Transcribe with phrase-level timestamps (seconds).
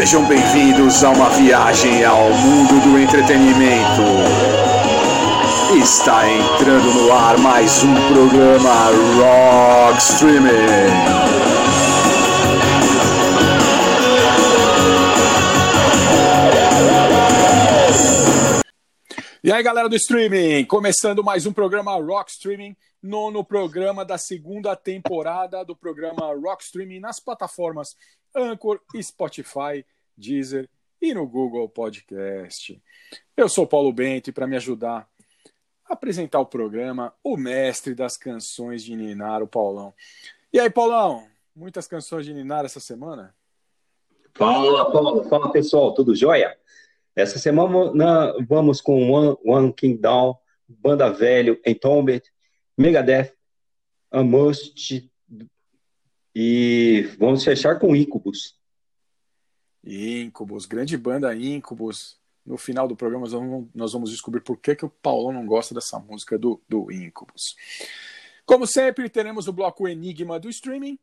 [0.00, 4.00] Sejam bem-vindos a uma viagem ao mundo do entretenimento.
[5.76, 8.86] Está entrando no ar mais um programa
[9.18, 10.50] Rock Streaming.
[19.44, 24.76] E aí, galera do streaming, começando mais um programa Rock Streaming, nono programa da segunda
[24.76, 27.96] temporada do programa Rock Streaming nas plataformas
[28.34, 29.84] Anchor, Spotify,
[30.16, 30.68] Deezer
[31.00, 32.80] e no Google Podcast.
[33.36, 35.08] Eu sou Paulo Bento e para me ajudar
[35.88, 39.94] a apresentar o programa, o mestre das canções de Ninar, o Paulão.
[40.52, 41.26] E aí, Paulão,
[41.56, 43.34] muitas canções de Ninar essa semana?
[44.34, 46.56] Fala, fala pessoal, tudo jóia?
[47.16, 50.36] Essa semana vamos com One, One King Down,
[50.68, 52.22] Banda Velho, Entombed,
[52.80, 53.34] Megadeth,
[54.10, 55.06] Amust
[56.34, 58.58] e vamos fechar com Incubus.
[59.84, 62.18] Incubus, grande banda Incubus.
[62.44, 65.44] No final do programa nós vamos, nós vamos descobrir por que, que o Paulão não
[65.44, 67.54] gosta dessa música do, do Incubus.
[68.46, 70.98] Como sempre, teremos o bloco Enigma do streaming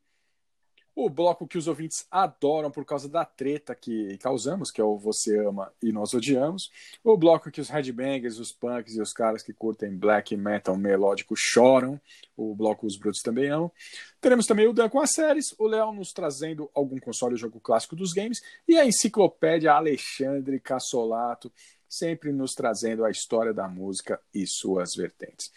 [0.98, 4.98] o bloco que os ouvintes adoram por causa da treta que causamos, que é o
[4.98, 6.72] Você Ama e Nós Odiamos.
[7.04, 11.36] O bloco que os headbangers, os punks e os caras que curtem black metal melódico
[11.38, 12.02] choram.
[12.36, 13.72] O bloco Os Brutos também amam.
[14.20, 17.60] Teremos também o Dan com as séries, o Léo nos trazendo algum console ou jogo
[17.60, 21.54] clássico dos games e a enciclopédia Alexandre Cassolato,
[21.88, 25.52] sempre nos trazendo a história da música e suas vertentes.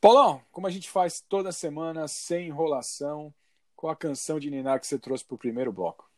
[0.00, 3.34] Paulão, como a gente faz toda semana, sem enrolação,
[3.78, 6.10] qual a canção de Ninar que você trouxe para o primeiro bloco?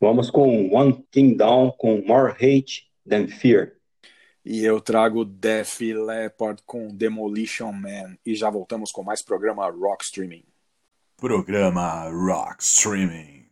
[0.00, 3.72] Vamos com One Thing Down com More Hate Than Fear.
[4.44, 8.16] E eu trago Def Leppard com Demolition Man.
[8.24, 10.44] E já voltamos com mais programa Rock Streaming.
[11.16, 13.48] Programa Rock Streaming.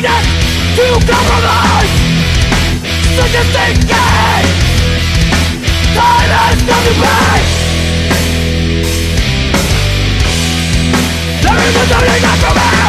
[0.00, 0.26] willingness
[0.76, 1.92] to compromise.
[3.16, 3.88] Such a thinking
[5.94, 7.40] Time has come to pay
[11.42, 12.79] There is no turning back for me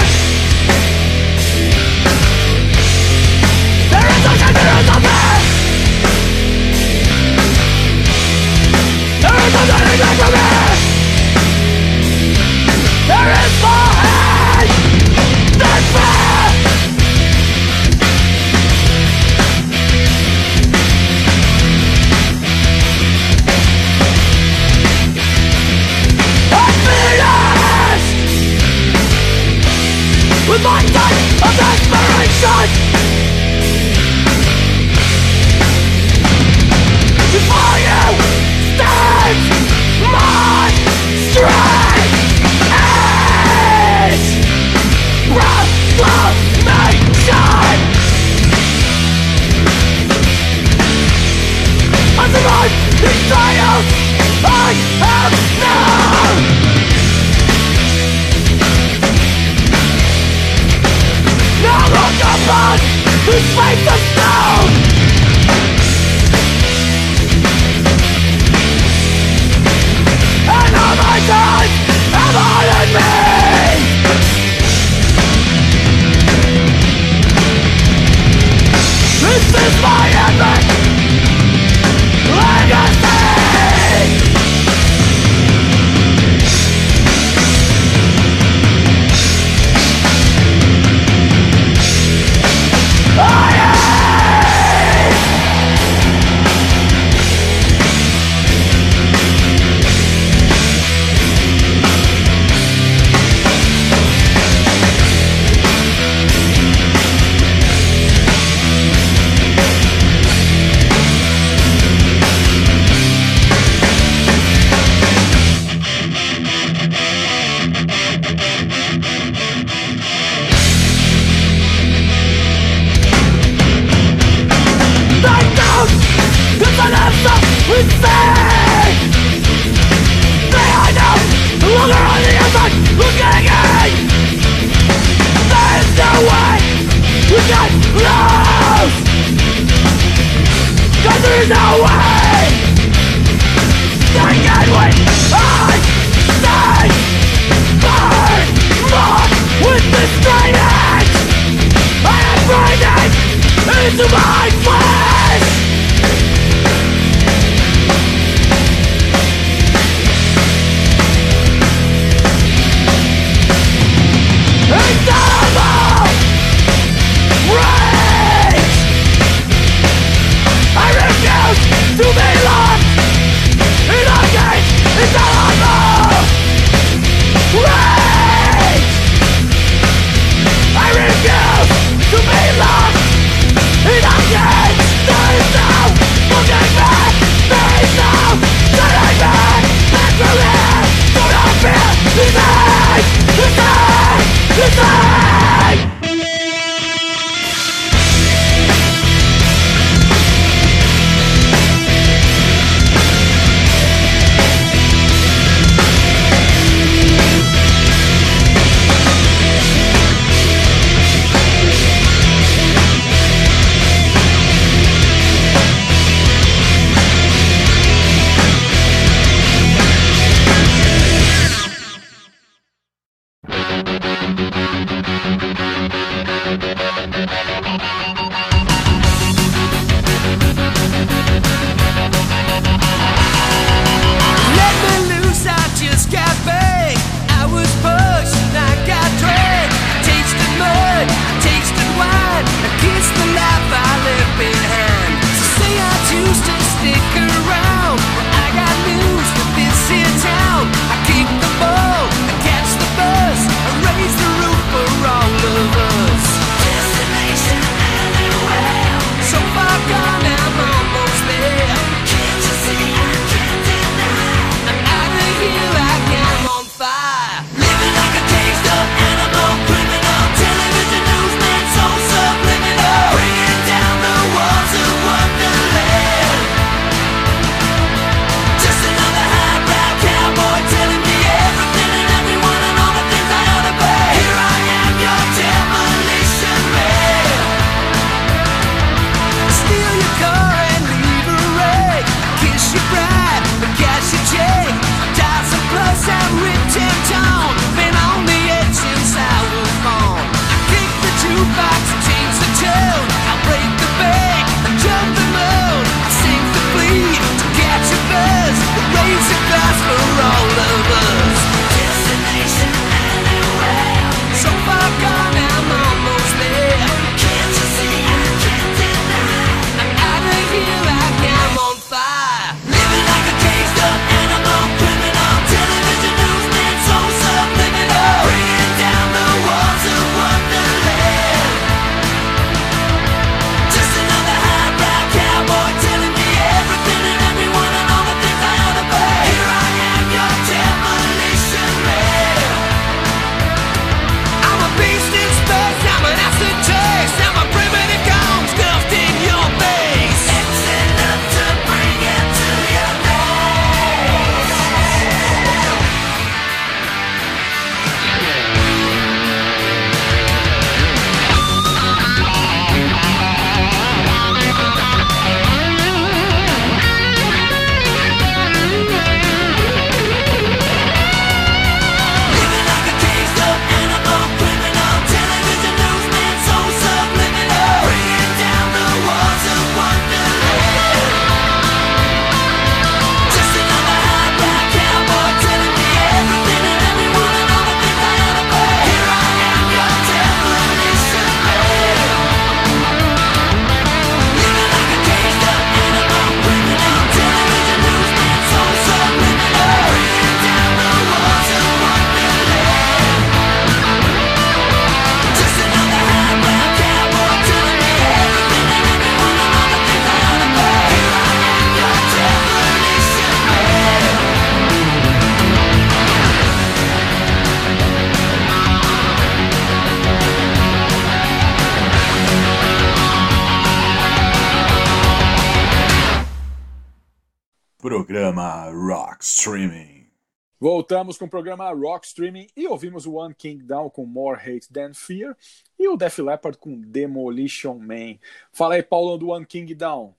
[430.91, 434.67] Voltamos com o programa Rock Streaming e ouvimos o One King Down com More Hate
[434.69, 435.37] Than Fear
[435.79, 438.17] e o Def Leppard com Demolition Man.
[438.51, 440.13] Fala aí, Paulo, do One King Down.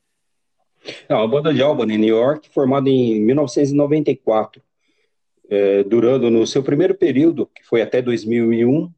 [1.06, 4.62] É uma banda de Albany, New York, formada em 1994,
[5.50, 8.90] é, durando no seu primeiro período, que foi até 2001,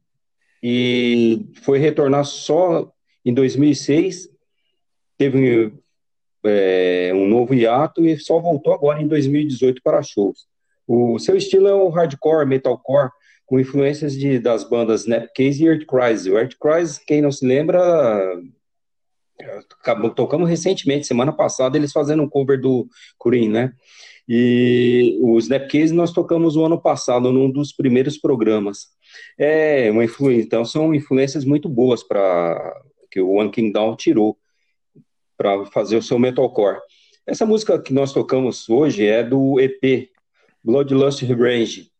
[0.63, 2.89] e foi retornar só
[3.25, 4.29] em 2006,
[5.17, 5.73] teve
[6.41, 10.47] é, um novo hiato e só voltou agora em 2018 para shows.
[10.87, 13.09] O seu estilo é o hardcore, metalcore,
[13.45, 16.31] com influências de, das bandas Snapcase e Earthcrise.
[16.31, 18.41] O Earthcrise, quem não se lembra,
[20.15, 22.87] tocamos recentemente, semana passada, eles fazendo um cover do
[23.17, 23.73] Kurin, né?
[24.27, 28.87] E o Snapcase nós tocamos o ano passado, num dos primeiros programas.
[29.37, 34.37] É uma influência, então são influências muito boas para que o One King Down tirou
[35.37, 36.79] para fazer o seu metalcore.
[37.27, 40.09] Essa música que nós tocamos hoje é do EP
[40.65, 41.91] Bloodlust Revenge,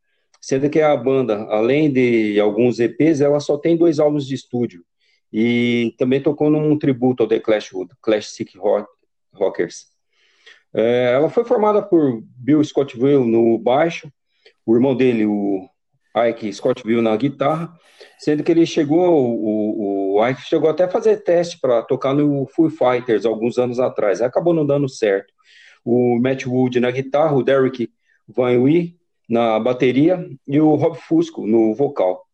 [0.41, 4.83] sendo que a banda, além de alguns EPs, ela só tem dois álbuns de estúdio.
[5.31, 8.89] E também tocou num tributo ao The Clash, Classic Rock,
[9.33, 9.85] Rockers.
[10.73, 14.11] É, ela foi formada por Bill Scottville no baixo,
[14.65, 15.69] o irmão dele, o
[16.15, 17.71] Ike Scottville, na guitarra,
[18.17, 22.47] sendo que ele chegou, o, o Ike chegou até a fazer teste para tocar no
[22.47, 25.31] Foo Fighters alguns anos atrás, acabou não dando certo.
[25.83, 27.89] O Matt Wood na guitarra, o Derek
[28.27, 28.95] Van Wee
[29.29, 32.25] na bateria e o Rob Fusco no vocal.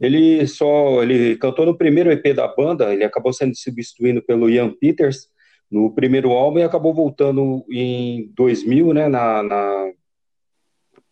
[0.00, 4.72] Ele só ele cantou no primeiro EP da banda, ele acabou sendo substituído pelo Ian
[4.72, 5.28] Peters
[5.70, 9.92] no primeiro álbum e acabou voltando em 2000, né, na, na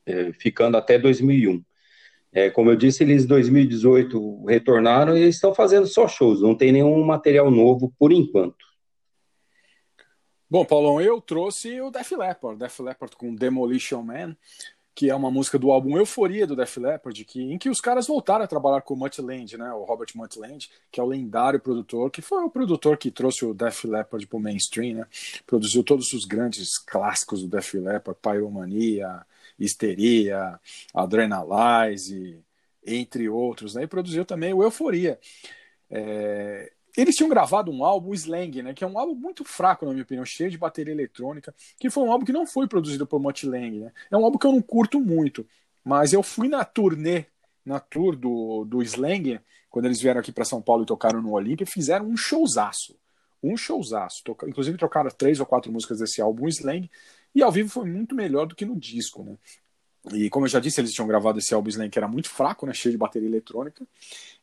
[0.07, 1.63] é, ficando até 2001.
[2.33, 6.73] É, como eu disse, eles em 2018 retornaram e estão fazendo só shows, não tem
[6.73, 8.64] nenhum material novo por enquanto.
[10.55, 14.37] Bom, Paulão, eu trouxe o Def Leppard, Def Leppard com Demolition Man
[14.95, 18.07] que é uma música do álbum Euforia do Def Leppard, que, em que os caras
[18.07, 21.07] voltaram a trabalhar com o Mutt Land, né, o Robert Mutt Land, que é o
[21.07, 25.07] lendário produtor, que foi o produtor que trouxe o Def Leppard para o mainstream, né,
[25.45, 29.27] produziu todos os grandes clássicos do Def Leppard, Pyromania,
[29.59, 30.61] Histeria,
[30.95, 32.39] Adrenalize,
[32.87, 35.19] entre outros, né, e produziu também o Euforia.
[35.91, 39.85] É, eles tinham gravado um álbum, o Slang, né, que é um álbum muito fraco,
[39.85, 43.07] na minha opinião, cheio de bateria eletrônica, que foi um álbum que não foi produzido
[43.07, 43.81] por Mutt Lang.
[43.81, 43.93] Né?
[44.11, 45.47] É um álbum que eu não curto muito,
[45.85, 47.27] mas eu fui na turnê,
[47.65, 51.33] na tour do, do Slang, quando eles vieram aqui para São Paulo e tocaram no
[51.33, 52.97] Olímpia, fizeram um showzaço.
[53.43, 54.23] Um showzaço.
[54.23, 56.89] Toca, inclusive trocaram três ou quatro músicas desse álbum, Slang,
[57.35, 59.37] e ao vivo foi muito melhor do que no disco, né?
[60.13, 62.67] E como eu já disse, eles tinham gravado esse álbum Slang que era muito fraco,
[62.67, 63.87] né, cheio de bateria eletrônica,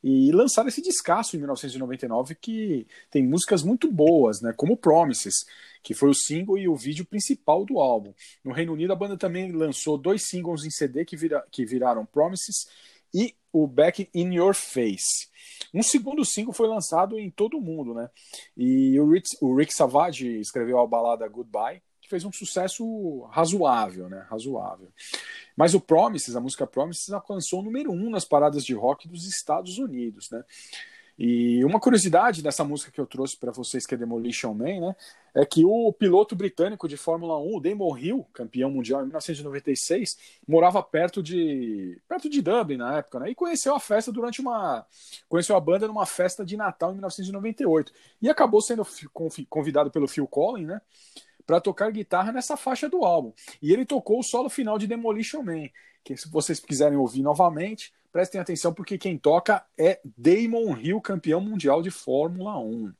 [0.03, 5.45] e lançaram esse descasso em 1999 que tem músicas muito boas, né, como Promises,
[5.83, 8.11] que foi o single e o vídeo principal do álbum.
[8.43, 12.05] No Reino Unido, a banda também lançou dois singles em CD que, vira, que viraram
[12.05, 12.67] Promises
[13.13, 15.29] e o Back in Your Face.
[15.73, 18.09] Um segundo single foi lançado em todo o mundo, né?
[18.57, 24.25] E o Rick, o Rick Savage escreveu a balada Goodbye, fez um sucesso razoável, né?
[24.29, 24.89] Razoável.
[25.55, 29.25] Mas o Promises, a música Promises, alcançou o número um nas paradas de rock dos
[29.25, 30.43] Estados Unidos, né?
[31.23, 34.95] E uma curiosidade dessa música que eu trouxe para vocês, que é Demolition Man, né?
[35.35, 40.17] É que o piloto britânico de Fórmula 1, o Damon Hill, campeão mundial em 1996,
[40.47, 43.29] morava perto de perto de Dublin na época, né?
[43.29, 44.85] E conheceu a festa durante uma
[45.29, 48.85] conheceu a banda numa festa de Natal em 1998 e acabou sendo
[49.47, 50.81] convidado pelo Phil Collins, né?
[51.45, 53.33] Para tocar guitarra nessa faixa do álbum.
[53.61, 55.69] E ele tocou o solo final de Demolition Man,
[56.03, 61.41] que se vocês quiserem ouvir novamente, prestem atenção porque quem toca é Damon Hill, campeão
[61.41, 62.93] mundial de Fórmula 1.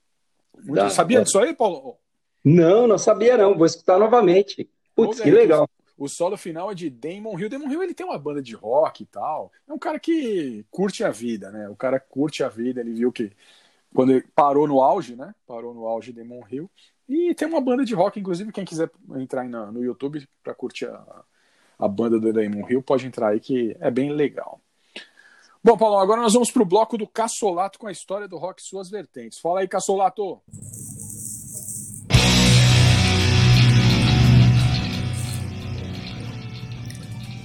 [0.64, 1.24] Muito, sabia é.
[1.24, 1.98] disso aí, Paulo?
[2.44, 3.56] Não, não sabia não.
[3.56, 4.70] Vou escutar novamente.
[4.96, 5.70] Putz, que legal.
[5.98, 7.50] O, o solo final é de Damon Hill.
[7.50, 9.52] Damon Hill ele tem uma banda de rock e tal.
[9.68, 11.70] É um cara que curte a vida, né?
[11.70, 12.82] O cara curte a vida.
[12.82, 13.32] Ele viu que
[13.94, 15.34] quando ele parou no auge, né?
[15.46, 16.70] Parou no auge Demon Hill.
[17.14, 20.86] E tem uma banda de rock, inclusive, quem quiser entrar no, no YouTube para curtir
[20.86, 21.26] a,
[21.78, 24.62] a banda do Demon Hill, pode entrar aí que é bem legal.
[25.62, 28.62] Bom, Paulo, agora nós vamos para o bloco do Cassolato com a história do rock
[28.62, 29.40] e suas vertentes.
[29.40, 30.42] Fala aí, Cassolato!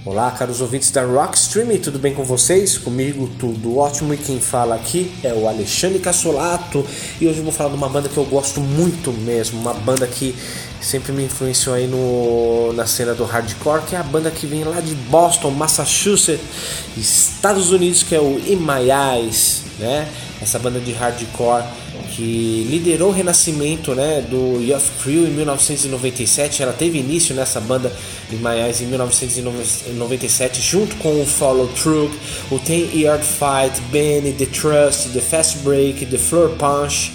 [0.09, 2.77] Olá, caros ouvintes da Rock Stream, tudo bem com vocês?
[2.77, 6.87] Comigo tudo ótimo e quem fala aqui é o Alexandre Cassolato
[7.19, 10.07] e hoje eu vou falar de uma banda que eu gosto muito mesmo, uma banda
[10.07, 10.33] que
[10.79, 14.63] sempre me influenciou aí no, na cena do hardcore, que é a banda que vem
[14.63, 16.39] lá de Boston, Massachusetts,
[16.95, 20.07] Estados Unidos, que é o In My Eyes, né?
[20.41, 21.65] Essa banda de hardcore
[22.17, 26.63] que liderou o renascimento né, do Youth Crew em 1997.
[26.63, 27.93] Ela teve início nessa banda
[28.33, 32.09] em Mayas em 1997, junto com o Follow Through,
[32.49, 37.11] o Ten Yard Fight, Benny, The Trust, The Fast Break, The Floor Punch.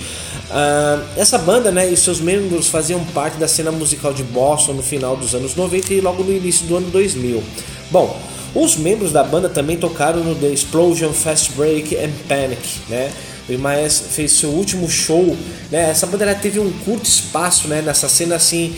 [0.49, 4.83] Uh, essa banda né, e seus membros faziam parte da cena musical de Boston no
[4.85, 7.43] final dos anos 90 e logo no início do ano 2000.
[7.91, 8.21] Bom,
[8.55, 13.11] os membros da banda também tocaram no The Explosion, Fast Break and Panic, né?
[13.49, 15.37] O Imaes fez seu último show,
[15.71, 15.91] né?
[15.91, 17.83] Essa banda ela teve um curto espaço, né?
[17.83, 18.75] Nessa cena assim,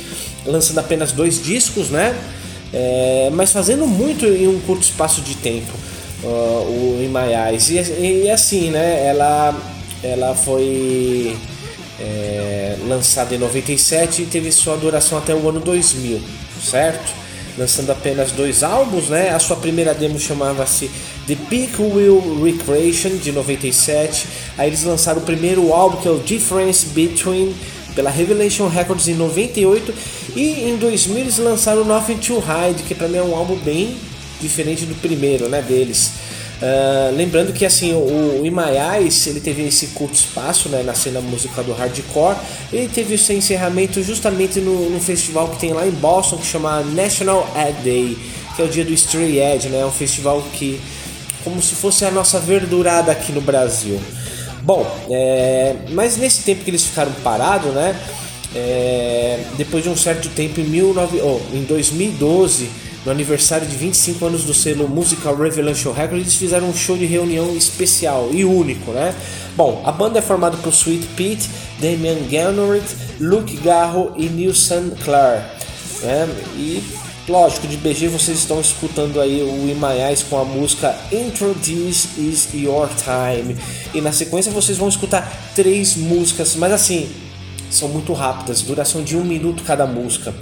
[0.47, 2.17] lançando apenas dois discos, né?
[2.73, 5.73] É, mas fazendo muito em um curto espaço de tempo.
[6.23, 7.11] Uh, o
[7.51, 7.69] Eyes.
[7.69, 9.07] E, e, assim, né?
[9.07, 9.55] Ela,
[10.03, 11.37] ela foi
[12.01, 16.21] é, lançada em 97 e teve sua duração até o ano 2000,
[16.63, 17.13] certo?
[17.57, 19.31] Lançando apenas dois álbuns, né?
[19.31, 20.91] A sua primeira demo chamava-se
[21.27, 24.27] The Big Wheel Recreation de 97.
[24.59, 27.55] Aí eles lançaram o primeiro álbum que é o Difference Between
[27.95, 29.95] pela Revelation Records em 98
[30.35, 33.97] e em 2000 eles lançaram Nothing to Hide, que para mim é um álbum bem
[34.41, 36.11] diferente do primeiro, né, deles.
[36.63, 41.21] Uh, lembrando que assim o, o Eyes, ele teve esse curto espaço né, na cena
[41.21, 42.37] musical do hardcore.
[42.73, 46.83] Ele teve seu encerramento justamente no, no, festival que tem lá em Boston que chama
[46.83, 48.17] National Ad Day,
[48.55, 49.81] que é o dia do Stray Edge, né?
[49.81, 50.81] É um festival que
[51.45, 54.01] como se fosse a nossa verdurada aqui no Brasil.
[54.63, 57.95] Bom, é, mas nesse tempo que eles ficaram parados, né?
[58.55, 62.71] É, depois de um certo tempo, em, 19, oh, em 2012,
[63.05, 67.05] no aniversário de 25 anos do selo Musical Revelation Records, eles fizeram um show de
[67.05, 69.15] reunião especial e único, né?
[69.57, 72.87] Bom, a banda é formada por Sweet Pete, Damian Gilnorit,
[73.21, 75.45] Luke Garro e Nilson Clark.
[76.03, 76.29] Né?
[76.57, 76.83] E
[77.29, 82.49] lógico, de BG vocês estão escutando aí o Imayais com a música Intro This Is
[82.53, 83.57] Your Time.
[83.93, 87.11] E na sequência vocês vão escutar três músicas, mas assim,
[87.71, 90.35] são muito rápidas, duração de um minuto cada música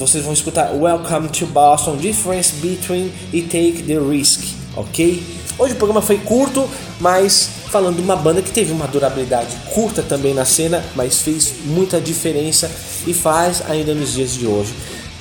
[0.00, 4.40] vocês vão escutar Welcome to Boston, Difference Between e Take the Risk,
[4.74, 5.22] ok?
[5.58, 6.66] Hoje o programa foi curto,
[6.98, 11.52] mas falando de uma banda que teve uma durabilidade curta também na cena, mas fez
[11.66, 12.70] muita diferença
[13.06, 14.72] e faz ainda nos dias de hoje.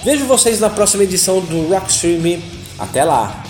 [0.04, 2.40] Vejo vocês na próxima edição do Rock Stream.
[2.78, 3.49] Até lá!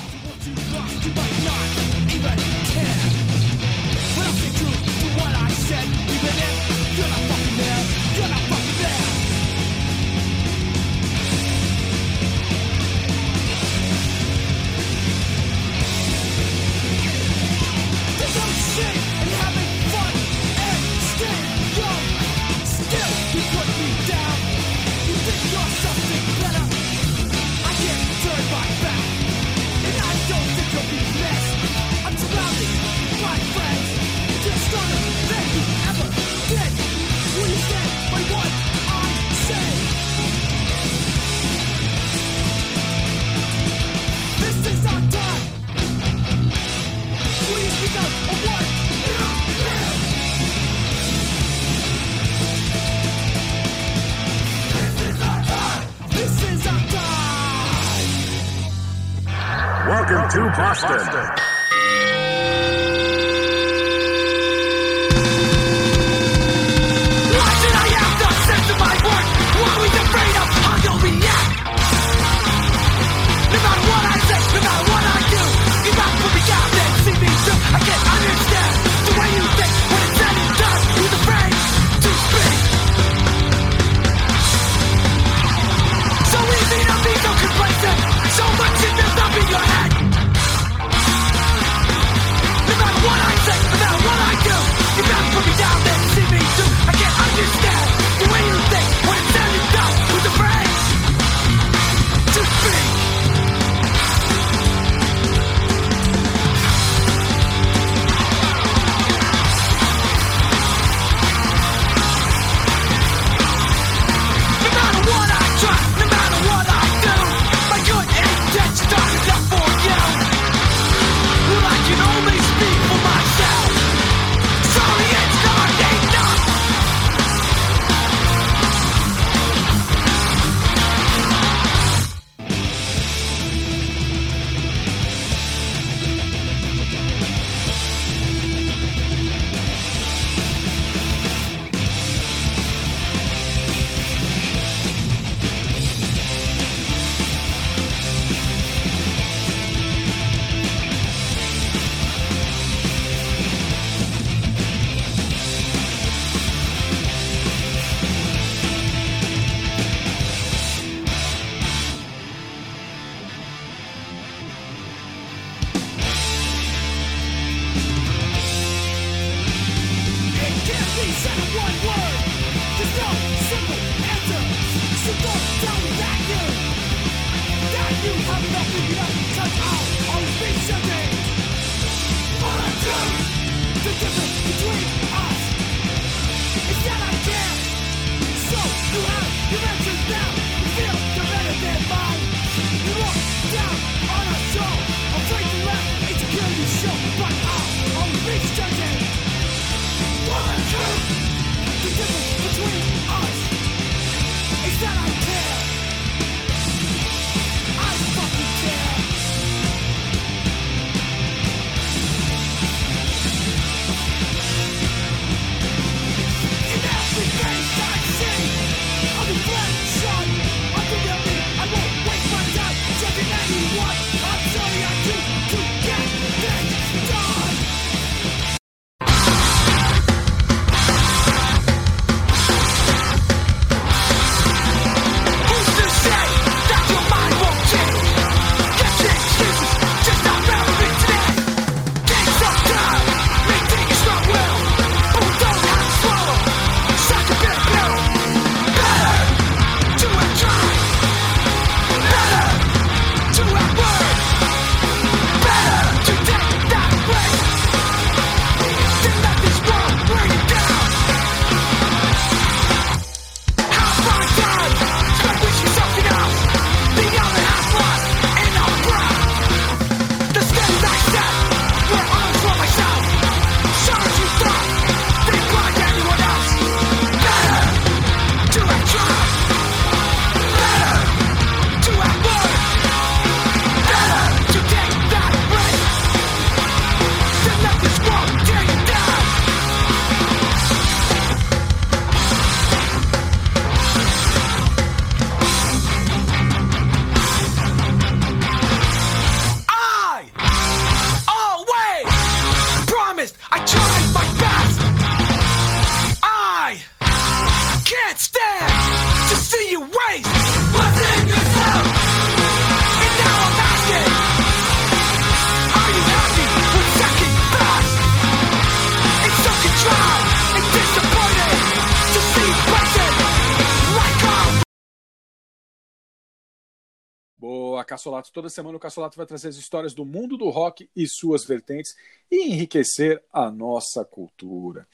[327.89, 328.31] Cassolato.
[328.31, 331.95] Toda semana o Cassolato vai trazer as histórias do mundo do rock e suas vertentes
[332.29, 334.87] e enriquecer a nossa cultura.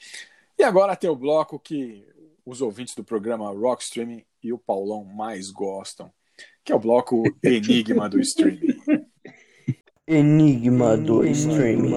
[0.58, 2.08] E agora tem o bloco que
[2.44, 6.10] os ouvintes do programa Rock Streaming e o Paulão mais gostam,
[6.64, 8.80] que é o bloco Enigma do Streaming.
[10.06, 11.90] Enigma do Streaming.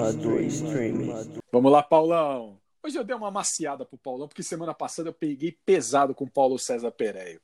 [1.50, 2.58] Vamos lá, Paulão.
[2.82, 6.30] Hoje eu dei uma maciada pro Paulão, porque semana passada eu peguei pesado com o
[6.30, 7.40] Paulo César Pereio.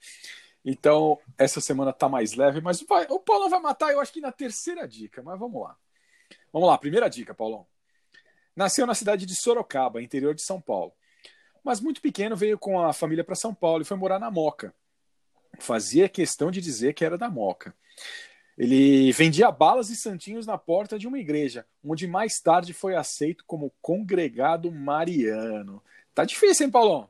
[0.69, 4.21] Então, essa semana tá mais leve, mas vai, o Paulão vai matar, eu acho que
[4.21, 5.77] na terceira dica, mas vamos lá.
[6.53, 7.65] Vamos lá, primeira dica, Paulão.
[8.57, 10.93] Nasceu na cidade de Sorocaba, interior de São Paulo.
[11.63, 14.75] Mas muito pequeno veio com a família para São Paulo e foi morar na Moca.
[15.61, 17.73] Fazia questão de dizer que era da Moca.
[18.59, 23.45] Ele vendia balas e santinhos na porta de uma igreja, onde mais tarde foi aceito
[23.47, 25.81] como congregado mariano.
[26.13, 27.09] Tá difícil, hein, Paulão?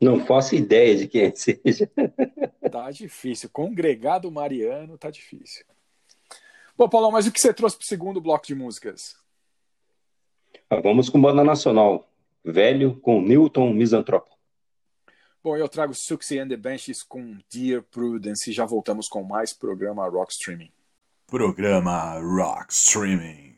[0.00, 1.90] Não faço ideia de quem seja.
[2.70, 3.48] Tá difícil.
[3.50, 5.64] Congregado Mariano tá difícil.
[6.76, 9.16] Bom, Paulo, mas o que você trouxe para o segundo bloco de músicas?
[10.68, 12.06] Ah, vamos com banda nacional.
[12.44, 14.30] Velho com Newton Misantropo.
[15.42, 19.52] Bom, eu trago Suxy and the Benches com Dear Prudence e já voltamos com mais
[19.52, 20.70] programa Rock Streaming.
[21.26, 23.57] Programa Rock Streaming.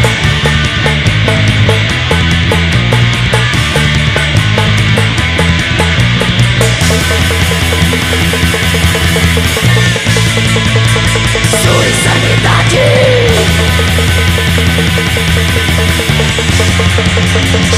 [10.51, 12.77] Soy sanidade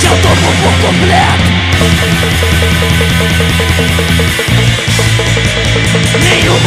[0.03, 1.51] Eu tomo por completo
[6.23, 6.62] Nenhum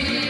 [0.00, 0.27] Thank.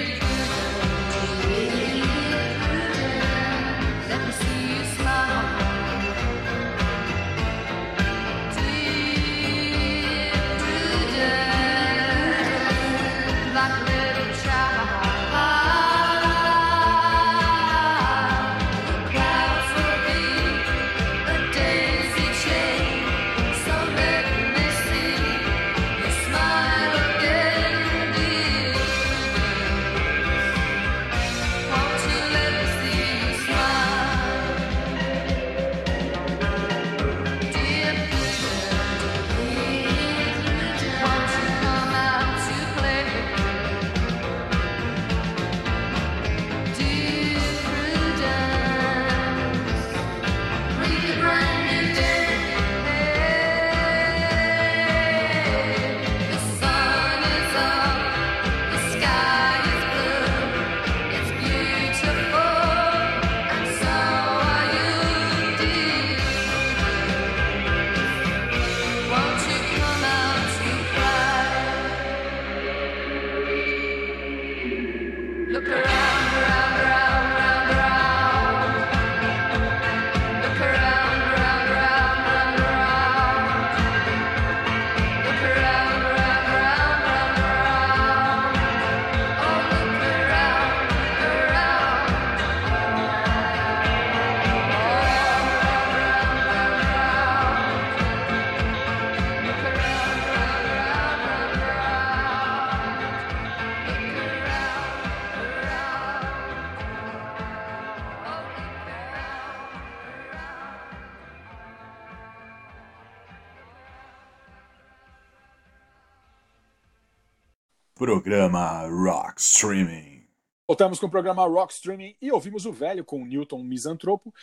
[118.29, 120.23] Programa Rock Streaming.
[120.69, 124.35] Voltamos com o programa Rock Streaming e ouvimos o velho com Newton Misantropo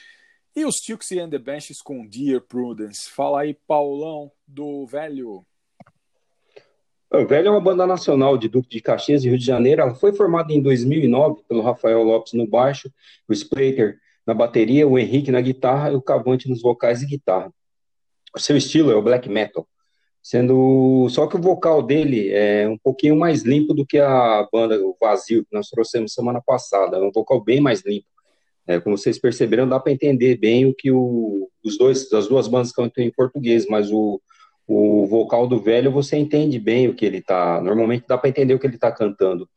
[0.56, 3.08] e os Tixie and the Benches com Dear Prudence.
[3.08, 5.45] Fala aí, Paulão, do velho.
[7.12, 9.84] O Velho é uma banda nacional de Duque de Caxias e Rio de Janeiro.
[9.84, 12.91] Ela foi formada em 2009 pelo Rafael Lopes no baixo,
[13.28, 17.54] o Splater na bateria, o Henrique na guitarra e o Cavante nos vocais e guitarra.
[18.36, 19.67] O seu estilo é o black metal,
[20.26, 24.76] sendo só que o vocal dele é um pouquinho mais limpo do que a banda
[24.84, 26.98] o Vazio que nós trouxemos semana passada.
[26.98, 28.08] É um vocal bem mais limpo.
[28.66, 32.48] É, como vocês perceberam, dá para entender bem o que o, os dois, as duas
[32.48, 34.20] bandas cantam em português, mas o,
[34.68, 37.62] o vocal do velho você entende bem o que ele tá.
[37.62, 39.48] Normalmente dá para entender o que ele está cantando.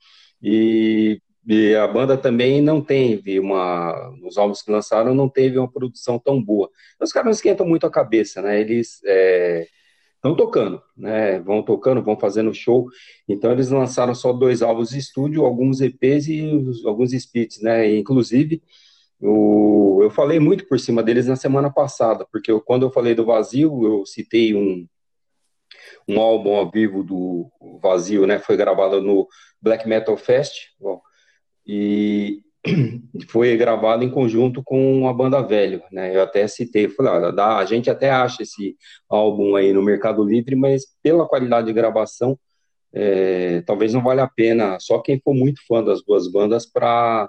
[0.42, 4.14] E, e, a banda também não teve uma.
[4.20, 6.68] Nos álbuns que lançaram, não teve uma produção tão boa.
[7.00, 8.60] Os caras não esquentam muito a cabeça, né?
[8.60, 9.00] Eles.
[10.18, 11.38] Estão tocando, né?
[11.40, 12.88] Vão tocando, vão fazendo show.
[13.28, 17.96] Então eles lançaram só dois álbuns de estúdio, alguns EPs e os, alguns splits, né?
[17.96, 18.60] Inclusive,
[19.20, 23.14] o, eu falei muito por cima deles na semana passada, porque eu, quando eu falei
[23.14, 24.88] do Vazio, eu citei um,
[26.08, 27.48] um álbum ao vivo do
[27.80, 28.40] Vazio, né?
[28.40, 29.28] Foi gravado no
[29.62, 30.68] Black Metal Fest,
[31.68, 32.42] e
[33.30, 36.14] foi gravado em conjunto com a banda Velho, né?
[36.14, 38.76] Eu até citei, falei, olha, dá, a gente até acha esse
[39.08, 42.38] álbum aí no Mercado Livre, mas pela qualidade de gravação,
[42.92, 47.28] é, talvez não valha a pena, só quem for muito fã das duas bandas para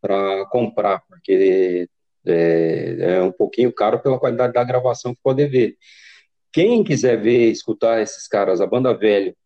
[0.00, 1.86] para comprar, porque
[2.26, 5.76] é, é, um pouquinho caro pela qualidade da gravação que pode ver.
[6.50, 9.36] Quem quiser ver, escutar esses caras, a banda velho,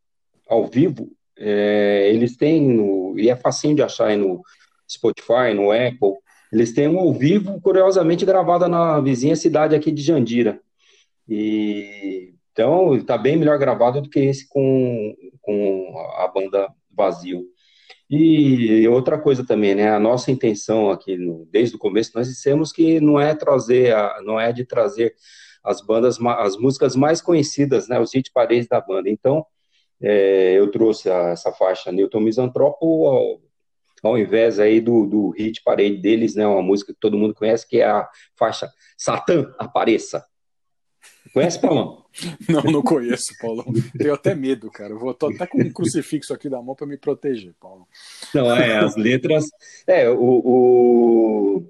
[0.48, 4.42] ao vivo, é, eles têm, no, e é facinho de achar aí no
[4.88, 6.14] Spotify, no Apple,
[6.52, 10.60] eles têm um ao vivo, curiosamente, gravado na vizinha cidade aqui de Jandira.
[11.28, 17.44] E, então, está bem melhor gravado do que esse com, com a banda Vazio.
[18.08, 19.90] E outra coisa também, né?
[19.90, 21.18] A nossa intenção aqui,
[21.50, 25.14] desde o começo, nós dissemos que não é trazer, a, não é de trazer
[25.64, 27.98] as bandas, as músicas mais conhecidas, né?
[27.98, 29.10] Os hit paredes da banda.
[29.10, 29.44] Então,
[30.00, 33.40] é, eu trouxe a, essa faixa Newton Misantropo
[34.04, 36.46] ao, invés aí do, do hit parede deles, né?
[36.46, 40.24] Uma música que todo mundo conhece, que é a faixa Satã Apareça.
[41.32, 42.04] Conhece, Paulão?
[42.48, 43.64] Não, não conheço, Paulo.
[43.98, 44.94] Tenho até medo, cara.
[44.94, 47.88] Vou tô até com um crucifixo aqui da mão para me proteger, Paulo.
[48.32, 49.46] Não, é, as letras.
[49.84, 51.66] É, o, o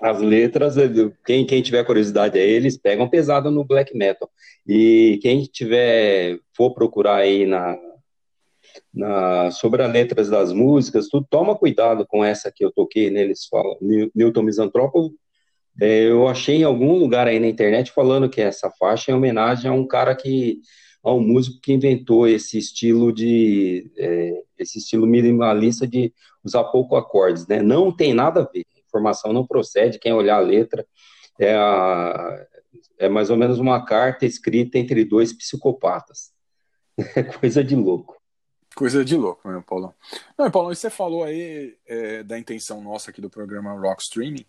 [0.00, 0.76] as letras,
[1.24, 4.30] quem, quem tiver curiosidade aí, eles pegam pesado no black metal.
[4.66, 7.76] E quem tiver, for procurar aí na,
[8.92, 13.22] na, sobre as letras das músicas, tu toma cuidado com essa que eu toquei, né?
[13.22, 13.76] Eles falam,
[14.14, 15.14] Newton Misantropo
[15.80, 19.70] é, eu achei em algum lugar aí na internet falando que essa faixa é homenagem
[19.70, 20.60] a um cara que
[21.02, 26.12] a um músico que inventou esse estilo de é, esse estilo minimalista de
[26.42, 27.62] usar pouco acordes, né?
[27.62, 28.64] Não tem nada a ver.
[28.74, 29.98] A informação não procede.
[29.98, 30.86] Quem olhar a letra
[31.38, 32.46] é, a,
[32.98, 36.34] é mais ou menos uma carta escrita entre dois psicopatas.
[37.14, 38.15] É coisa de louco.
[38.76, 39.94] Coisa de louco, meu Paulo.
[40.36, 44.44] Não, Paulo, você falou aí é, da intenção nossa aqui do programa Rock Streaming.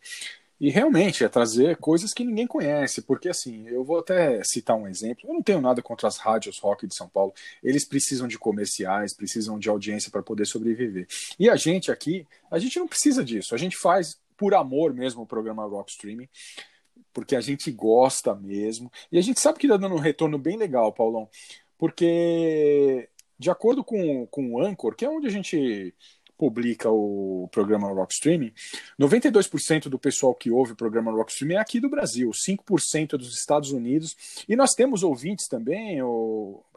[0.60, 4.86] E realmente é trazer coisas que ninguém conhece, porque assim, eu vou até citar um
[4.86, 5.30] exemplo.
[5.30, 7.32] Eu não tenho nada contra as rádios rock de São Paulo.
[7.64, 11.08] Eles precisam de comerciais, precisam de audiência para poder sobreviver.
[11.40, 13.56] E a gente aqui, a gente não precisa disso.
[13.56, 16.28] A gente faz por amor mesmo o programa Rock Streaming,
[17.14, 18.92] porque a gente gosta mesmo.
[19.10, 21.30] E a gente sabe que está dando um retorno bem legal, Paulão,
[21.78, 23.08] porque
[23.38, 25.94] de acordo com, com o Anchor, que é onde a gente
[26.38, 28.54] publica o programa Rock Streaming,
[29.00, 33.18] 92% do pessoal que ouve o programa Rock Streaming é aqui do Brasil, 5% é
[33.18, 34.16] dos Estados Unidos,
[34.48, 36.00] e nós temos ouvintes também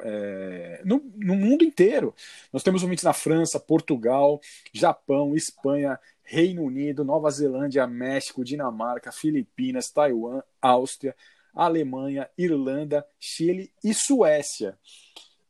[0.01, 2.15] é, no, no mundo inteiro.
[2.53, 4.41] Nós temos ouvintes na França, Portugal,
[4.73, 11.15] Japão, Espanha, Reino Unido, Nova Zelândia, México, Dinamarca, Filipinas, Taiwan, Áustria,
[11.55, 14.79] Alemanha, Irlanda, Chile e Suécia.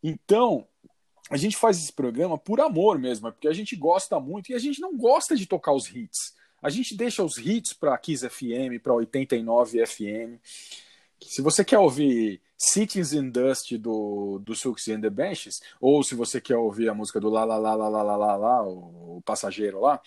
[0.03, 0.67] Então,
[1.31, 4.55] a gente faz esse programa por amor mesmo, é porque a gente gosta muito e
[4.55, 6.35] a gente não gosta de tocar os hits.
[6.61, 10.43] A gente deixa os hits para Kiss FM, para 89 FM.
[11.23, 16.17] Se você quer ouvir Cities in Dust do, do Silks and the Benches, ou se
[16.17, 19.23] você quer ouvir a música do lá, lá, lá, lá, lá, lá, lá o, o
[19.25, 20.01] passageiro lá,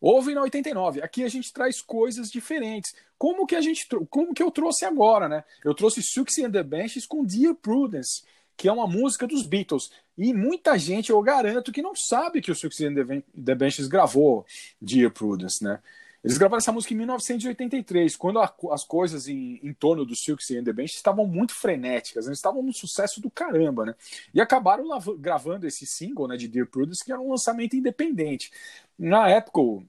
[0.00, 1.00] ouve na 89.
[1.00, 2.94] Aqui a gente traz coisas diferentes.
[3.16, 5.42] Como que a gente, como que eu trouxe agora, né?
[5.64, 8.22] Eu trouxe Silks and the Benches com Dear Prudence
[8.58, 9.92] que é uma música dos Beatles.
[10.18, 14.44] E muita gente, eu garanto, que não sabe que o Suicide and the Benches gravou
[14.82, 15.80] Dear Prudence, né?
[16.24, 20.50] Eles gravaram essa música em 1983, quando a- as coisas em, em torno do Silks
[20.50, 23.94] and the Bench estavam muito frenéticas, eles estavam num sucesso do caramba, né?
[24.34, 24.84] E acabaram
[25.18, 28.50] gravando esse single, né, de Dear Prudence, que era um lançamento independente.
[28.98, 29.84] Na época, o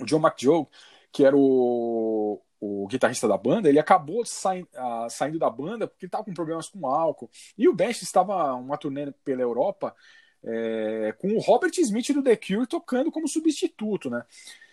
[0.00, 0.66] o John McJoe,
[1.12, 2.40] que era o,
[2.84, 6.68] o guitarrista da banda, ele acabou sai- ah, saindo da banda porque estava com problemas
[6.68, 7.30] com álcool.
[7.58, 9.94] E o Bench estava uma turnê pela Europa
[10.42, 14.24] é, com o Robert Smith do The Cure tocando como substituto, né?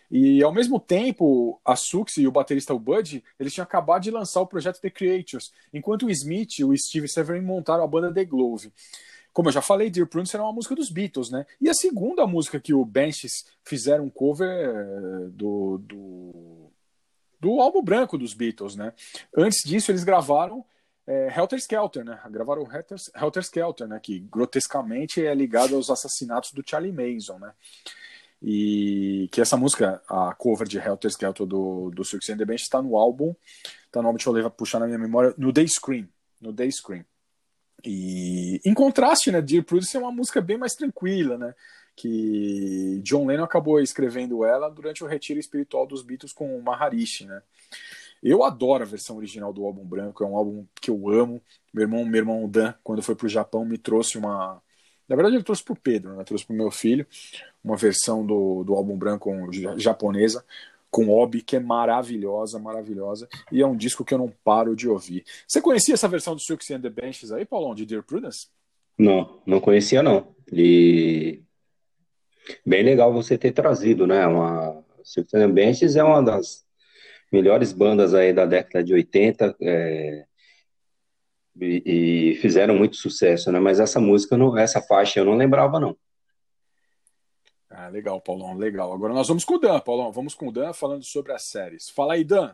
[0.09, 4.11] E ao mesmo tempo, a Sux e o baterista o Bud, eles tinham acabado de
[4.11, 8.13] lançar o projeto The Creatures, enquanto o Smith e o Steve Severin montaram a banda
[8.13, 8.73] The Glove.
[9.31, 11.45] Como eu já falei, Dear Prudence era uma música dos Beatles, né?
[11.61, 16.70] E a segunda música que o Benches fizeram um cover eh, do, do,
[17.41, 18.93] do álbum branco dos Beatles, né?
[19.35, 20.63] Antes disso, eles gravaram
[21.07, 22.19] é, Helter Skelter, né?
[22.29, 23.99] Gravaram Helter, Helter Skelter, né?
[24.01, 27.51] Que grotescamente é ligado aos assassinatos do Charlie Manson, né?
[28.43, 32.61] E que essa música, a cover de Helter Skelter do, do Silks and the Bench,
[32.61, 33.35] está no álbum,
[33.91, 36.07] tá no álbum, deixa eu levar, puxar na minha memória, no Day Scream,
[36.39, 37.03] no Day Scream.
[37.83, 41.55] E em contraste, né, Dear Prudence é uma música bem mais tranquila, né?
[41.95, 47.25] Que John Lennon acabou escrevendo ela durante o retiro espiritual dos Beatles com o Maharishi,
[47.25, 47.41] né?
[48.23, 51.41] Eu adoro a versão original do álbum branco, é um álbum que eu amo.
[51.73, 54.61] Meu irmão, meu irmão Dan, quando foi pro Japão, me trouxe uma.
[55.09, 56.23] Na verdade, ele trouxe pro Pedro, né?
[56.23, 57.05] Trouxe pro meu filho
[57.63, 60.45] uma versão do, do álbum branco ja- japonesa
[60.89, 64.89] com Obi, que é maravilhosa, maravilhosa, e é um disco que eu não paro de
[64.89, 65.23] ouvir.
[65.47, 68.47] Você conhecia essa versão do Silks and the Benches aí, Paulão, de Dear Prudence?
[68.97, 70.35] Não, não conhecia não.
[70.51, 71.41] E
[72.65, 74.25] bem legal você ter trazido, né?
[74.27, 74.83] Uma
[75.31, 76.65] the Benches é uma das
[77.31, 80.25] melhores bandas aí da década de 80 é,
[81.59, 83.59] e, e fizeram muito sucesso, né?
[83.59, 85.97] Mas essa música, não, essa faixa eu não lembrava não.
[87.69, 88.91] Ah, legal, Paulão, legal.
[88.91, 91.89] Agora nós vamos com o Dan, Paulão, vamos com o Dan falando sobre as séries.
[91.89, 92.53] Fala aí, Dan.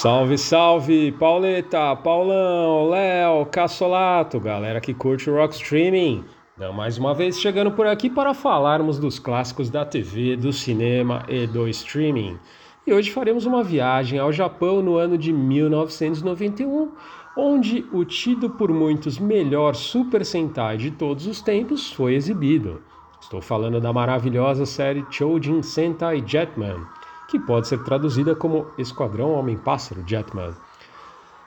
[0.00, 6.24] Salve, salve, Pauleta, Paulão, Léo, Cassolato, galera que curte o Rock Streaming.
[6.54, 11.24] Então, mais uma vez chegando por aqui para falarmos dos clássicos da TV, do cinema
[11.28, 12.38] e do streaming.
[12.86, 16.92] E hoje faremos uma viagem ao Japão no ano de 1991,
[17.36, 22.80] onde o tido por muitos melhor Super Sentai de todos os tempos foi exibido.
[23.20, 26.86] Estou falando da maravilhosa série Choujin Sentai Jetman,
[27.28, 30.54] que pode ser traduzida como Esquadrão Homem-Pássaro Jetman.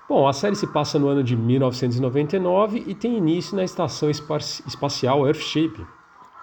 [0.07, 4.37] Bom, a série se passa no ano de 1999 e tem início na estação espa-
[4.37, 5.85] espacial Earthship,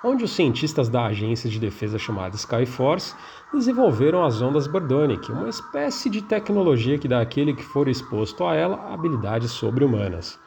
[0.04, 3.14] onde os cientistas da agência de defesa chamada Skyforce
[3.52, 8.54] desenvolveram as ondas Birdonic, uma espécie de tecnologia que dá àquele que for exposto a
[8.54, 10.38] ela habilidades sobre-humanas.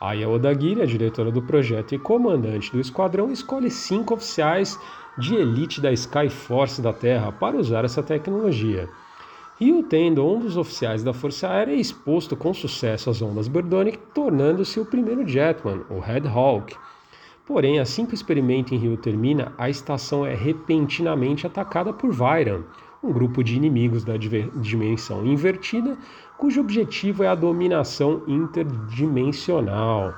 [0.00, 4.76] Aya Odagiri, a diretora do projeto e comandante do esquadrão, escolhe cinco oficiais
[5.18, 8.88] de elite da Skyforce da Terra para usar essa tecnologia.
[9.60, 13.98] Ryu, tendo um dos oficiais da Força Aérea, é exposto com sucesso às ondas Birdonic,
[14.14, 16.74] tornando-se o primeiro Jetman, o Red Hawk.
[17.46, 22.62] Porém, assim que o experimento em Rio termina, a estação é repentinamente atacada por Vyran,
[23.02, 25.98] um grupo de inimigos da dimensão invertida,
[26.38, 30.14] cujo objetivo é a dominação interdimensional.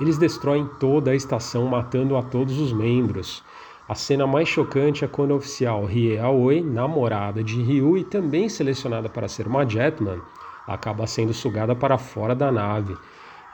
[0.00, 3.44] Eles destroem toda a estação, matando a todos os membros.
[3.86, 8.48] A cena mais chocante é quando a oficial Rie Aoi, namorada de Ryu e também
[8.48, 10.22] selecionada para ser uma Jetman,
[10.66, 12.96] acaba sendo sugada para fora da nave.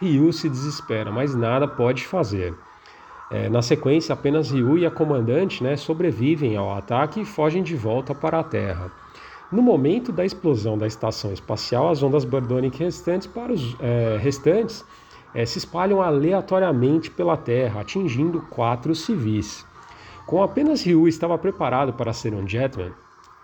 [0.00, 2.54] Ryu se desespera, mas nada pode fazer.
[3.28, 7.74] É, na sequência, apenas Ryu e a comandante né, sobrevivem ao ataque e fogem de
[7.74, 8.92] volta para a Terra.
[9.50, 14.84] No momento da explosão da estação espacial, as ondas Birdonic restantes, para os, é, restantes
[15.34, 19.68] é, se espalham aleatoriamente pela Terra, atingindo quatro civis.
[20.30, 22.92] Com apenas Ryu estava preparado para ser um Jetman,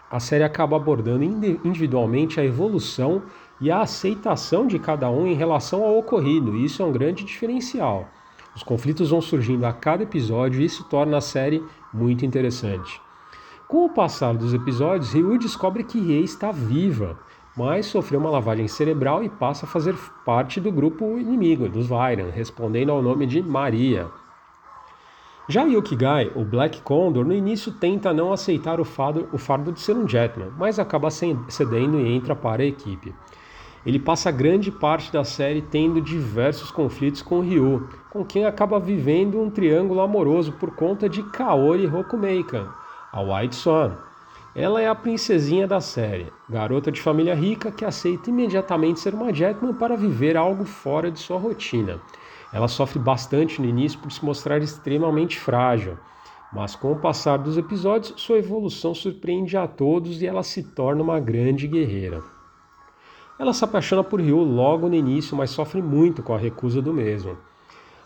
[0.09, 3.25] a série acaba abordando indi- individualmente a evolução
[3.61, 7.25] e a aceitação de cada um em relação ao ocorrido, e isso é um grande
[7.25, 8.07] diferencial.
[8.55, 11.61] Os conflitos vão surgindo a cada episódio e isso torna a série
[11.93, 13.01] muito interessante.
[13.67, 17.19] Com o passar dos episódios, Ryu descobre que Rie está viva,
[17.57, 22.31] mas sofreu uma lavagem cerebral e passa a fazer parte do grupo inimigo, dos Vyran,
[22.33, 24.07] respondendo ao nome de Maria.
[25.49, 29.79] Já Yukigai, o Black Condor, no início tenta não aceitar o fardo, o fardo de
[29.79, 33.15] ser um Jetman, mas acaba cedendo e entra para a equipe.
[33.87, 39.41] ele passa grande parte da série tendo diversos conflitos com Ryu, com quem acaba vivendo
[39.41, 42.67] um triângulo amoroso por conta de Kaori Hokumeikan,
[43.13, 43.93] a White Swan.
[44.53, 49.33] Ela é a princesinha da série, garota de família rica que aceita imediatamente ser uma
[49.33, 52.01] Jetman para viver algo fora de sua rotina.
[52.53, 55.99] Ela sofre bastante no início por se mostrar extremamente frágil,
[56.53, 61.03] mas com o passar dos episódios, sua evolução surpreende a todos e ela se torna
[61.03, 62.23] uma grande guerreira.
[63.39, 66.95] Ela se apaixona por Ryu logo no início, mas sofre muito com a recusa do
[66.95, 67.37] mesmo.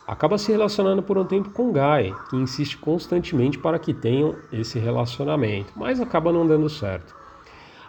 [0.06, 4.76] Acaba se relacionando por um tempo com Guy, que insiste constantemente para que tenham esse
[4.76, 7.14] relacionamento, mas acaba não dando certo.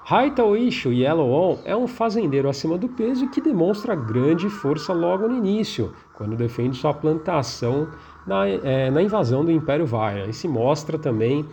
[0.07, 5.27] Haita Oisho Yellow On é um fazendeiro acima do peso que demonstra grande força logo
[5.27, 7.87] no início, quando defende sua plantação
[8.27, 11.43] na, é, na invasão do Império Vaira, e se mostra também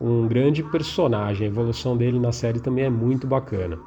[0.00, 1.46] um grande personagem.
[1.46, 3.78] A evolução dele na série também é muito bacana.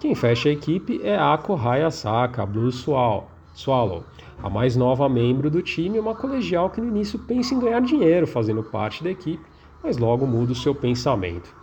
[0.00, 4.02] Quem fecha a equipe é Ako Hayasaka, Blue Swallow,
[4.42, 8.26] a mais nova membro do time, uma colegial que no início pensa em ganhar dinheiro
[8.26, 9.44] fazendo parte da equipe,
[9.80, 11.54] mas logo muda o seu pensamento.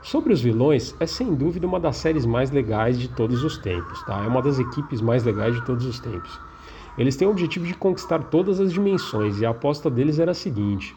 [0.00, 4.02] Sobre os vilões, é sem dúvida uma das séries mais legais de todos os tempos,
[4.04, 4.22] tá?
[4.24, 6.47] É uma das equipes mais legais de todos os tempos.
[6.96, 10.34] Eles têm o objetivo de conquistar todas as dimensões e a aposta deles era a
[10.34, 10.96] seguinte: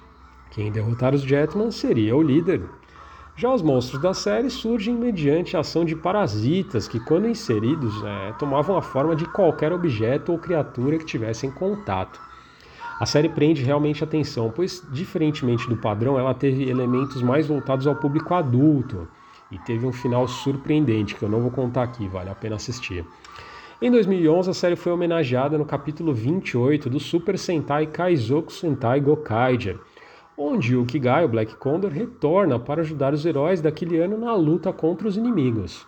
[0.51, 2.61] quem derrotar os Jetman seria o líder.
[3.35, 8.33] Já os monstros da série surgem mediante a ação de parasitas que, quando inseridos, é,
[8.33, 12.19] tomavam a forma de qualquer objeto ou criatura que tivessem contato.
[12.99, 17.95] A série prende realmente atenção, pois, diferentemente do padrão, ela teve elementos mais voltados ao
[17.95, 19.07] público adulto
[19.49, 23.03] e teve um final surpreendente que eu não vou contar aqui, vale a pena assistir.
[23.83, 29.79] Em 2011, a série foi homenageada no capítulo 28 do Super Sentai Kaizoku Sentai Gokaiger,
[30.37, 34.71] onde o Kigai, o Black Condor, retorna para ajudar os heróis daquele ano na luta
[34.71, 35.87] contra os inimigos.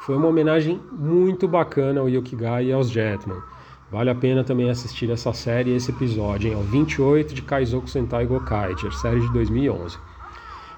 [0.00, 3.40] Foi uma homenagem muito bacana ao Yokigai e aos Jetman.
[3.90, 6.58] Vale a pena também assistir essa série e esse episódio, hein?
[6.58, 9.96] O 28 de Kaizoku Sentai Gokaiger, série de 2011.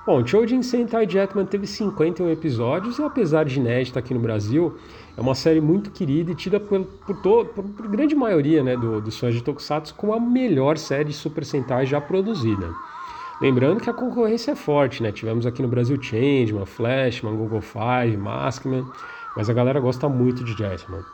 [0.07, 4.77] Bom, Chojin Sentai Jetman teve 51 episódios e apesar de inédita aqui no Brasil,
[5.17, 8.77] é uma série muito querida e tida por, por, todo, por, por grande maioria né,
[8.77, 12.71] do, dos fãs de Tokusatsu como a melhor série de Super Sentai já produzida.
[13.41, 15.13] Lembrando que a concorrência é forte, né?
[15.13, 18.87] Tivemos aqui no Brasil Changeman, Flashman, Google Five, Maskman,
[19.37, 21.05] mas a galera gosta muito de Jetman.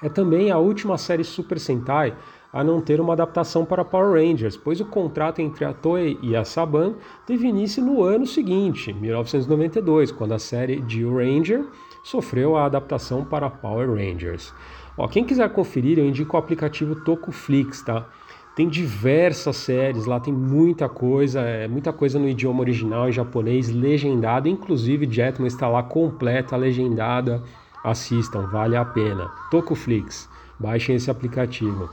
[0.00, 2.14] É também a última série Super Sentai
[2.52, 6.36] a não ter uma adaptação para Power Rangers, pois o contrato entre a Toei e
[6.36, 6.94] a Saban
[7.26, 11.64] teve início no ano seguinte, 1992, quando a série de Ranger
[12.04, 14.54] sofreu a adaptação para Power Rangers.
[14.96, 18.06] Ó, quem quiser conferir, eu indico o aplicativo Tokuflix, tá?
[18.54, 23.68] Tem diversas séries lá, tem muita coisa, é, muita coisa no idioma original, em japonês,
[23.68, 27.42] legendado, inclusive Jetman está lá completa, legendada.
[27.82, 29.28] Assistam, vale a pena.
[29.50, 30.28] Tokuflix,
[30.58, 31.90] baixem esse aplicativo.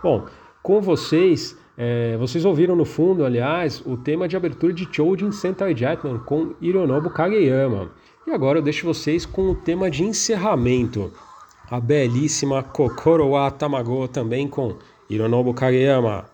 [0.00, 0.26] Bom,
[0.62, 5.74] com vocês, é, vocês ouviram no fundo, aliás, o tema de abertura de Choujin Sentai
[5.74, 7.90] Jetman com Hironobu Kageyama.
[8.27, 11.11] E agora eu deixo vocês com o tema de encerramento,
[11.69, 14.77] a belíssima Kokoro wa Tamago também com
[15.09, 16.29] Hironobu Kageyama.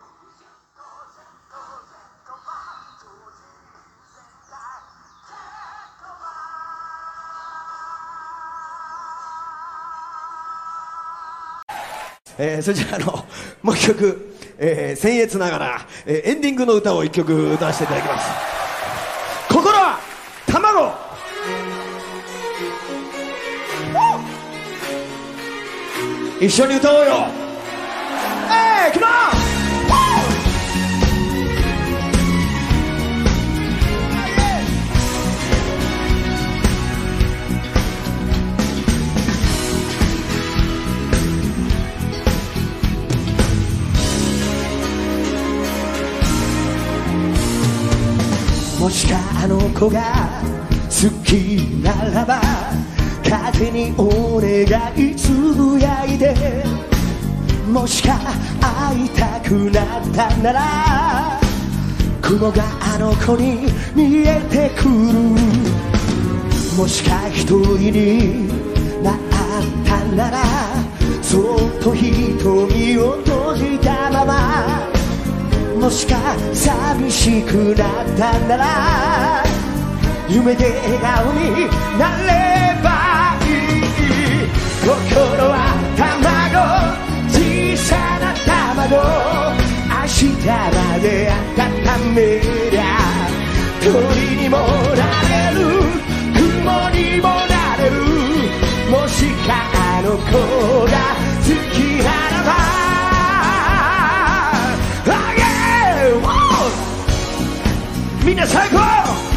[12.38, 13.26] えーそれじゃああの
[13.64, 18.30] もう一曲、えー、僭越ながら、えーエンディングの歌を一曲歌わせていただきます
[19.54, 20.00] 心は
[20.46, 21.09] 卵
[26.41, 27.27] 一緒に歌おうよ
[28.51, 29.31] えい、come on!
[48.81, 50.41] もしかあの子が
[50.89, 52.60] 好きならば
[53.31, 54.65] 風にお願
[54.97, 56.35] いつぶやいて
[57.71, 58.19] もしか
[58.61, 61.41] 会いたくなったなら
[62.21, 62.63] 雲が
[62.95, 64.91] あの子に見えてくる。
[66.77, 68.49] もしか一人に
[69.03, 69.19] なっ
[69.85, 70.39] たなら
[71.21, 74.89] そっと瞳を閉じたまま
[75.79, 76.17] もしか
[76.55, 79.45] 寂しくなったなら
[80.29, 81.69] 夢で笑顔に
[81.99, 82.90] なれば
[84.81, 86.57] 心は卵
[87.29, 87.37] 小
[87.77, 88.97] さな卵
[89.87, 91.07] 明日まで
[91.57, 92.19] 温め
[92.71, 92.81] りゃ
[93.83, 93.93] 鳥
[94.43, 94.57] にも
[94.97, 95.61] なれる
[96.35, 96.41] 雲
[96.91, 97.93] にもなれる
[98.91, 100.33] もしかあの子
[100.87, 100.97] が
[101.45, 102.49] 好きならば
[108.25, 109.30] みんな最高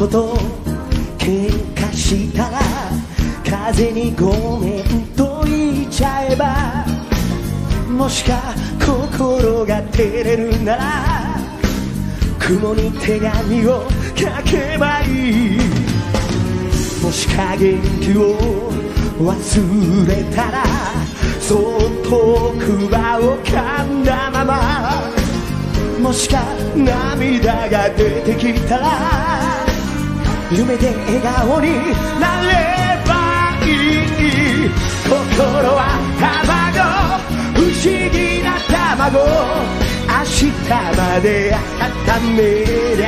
[0.00, 0.34] 子と
[1.18, 2.58] 喧嘩したら
[3.44, 6.86] 風にごめんと言っちゃえば
[7.86, 10.84] もしか心が照れるなら
[12.38, 13.86] 雲に手紙を
[14.16, 15.58] 書けばいい
[17.02, 18.38] もしか元気を
[19.20, 20.64] 忘れたら
[21.42, 21.58] そっ
[22.08, 25.02] と奥歯を噛んだまま
[26.00, 26.42] もしか
[26.74, 29.39] 涙が出てきたら
[30.52, 31.68] 夢で笑顔に
[32.18, 32.48] なれ
[33.06, 33.66] ばい
[34.66, 34.70] い
[35.04, 35.14] 心
[35.76, 36.82] は卵
[37.54, 39.20] 不思議な卵
[40.10, 40.50] 明日
[40.96, 42.42] まで温め
[42.96, 43.06] りゃ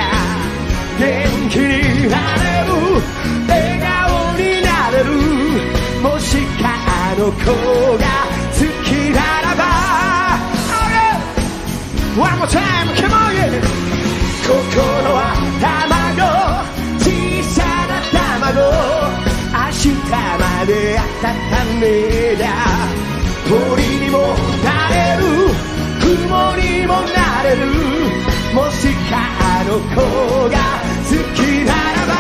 [0.99, 1.03] 元
[1.51, 2.71] 気になれる
[3.49, 3.91] 笑顔
[4.39, 5.11] になれる
[6.01, 7.41] もしかあの子
[7.99, 8.07] が
[8.53, 9.63] 好きならば
[12.15, 13.63] One more time, come on, yeah!
[14.45, 14.83] 心
[15.15, 15.92] は卵
[18.55, 18.61] な卵
[19.53, 21.87] 明日まで温め
[22.37, 22.47] りゃ
[23.49, 23.53] 鳥
[23.99, 24.19] にも
[24.65, 25.23] なれる
[26.01, 27.61] 雲にもなれる
[28.55, 29.97] もしかあの子
[30.51, 30.57] が
[31.09, 32.13] 好きならば。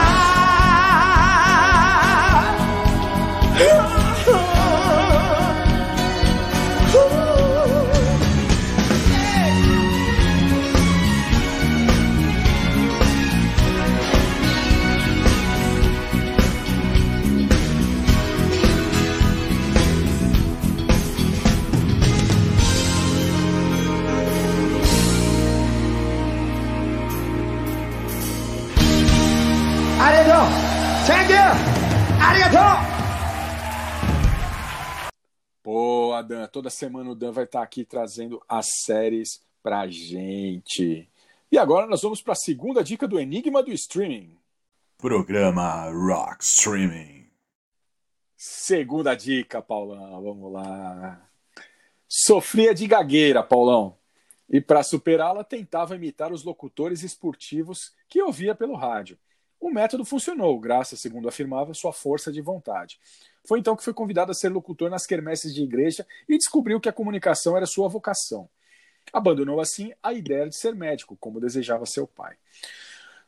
[36.52, 41.08] Toda semana o Dan vai estar aqui trazendo as séries pra gente.
[41.50, 44.38] E agora nós vamos para a segunda dica do Enigma do Streaming.
[44.98, 47.26] Programa Rock Streaming.
[48.36, 50.22] Segunda dica, Paulão.
[50.22, 51.26] Vamos lá.
[52.06, 53.96] Sofria de gagueira, Paulão.
[54.46, 59.18] E para superá-la, tentava imitar os locutores esportivos que ouvia pelo rádio.
[59.58, 63.00] O método funcionou, graças, segundo afirmava, sua força de vontade.
[63.46, 66.88] Foi então que foi convidado a ser locutor nas quermesses de igreja e descobriu que
[66.88, 68.48] a comunicação era sua vocação.
[69.12, 72.36] Abandonou assim a ideia de ser médico, como desejava seu pai.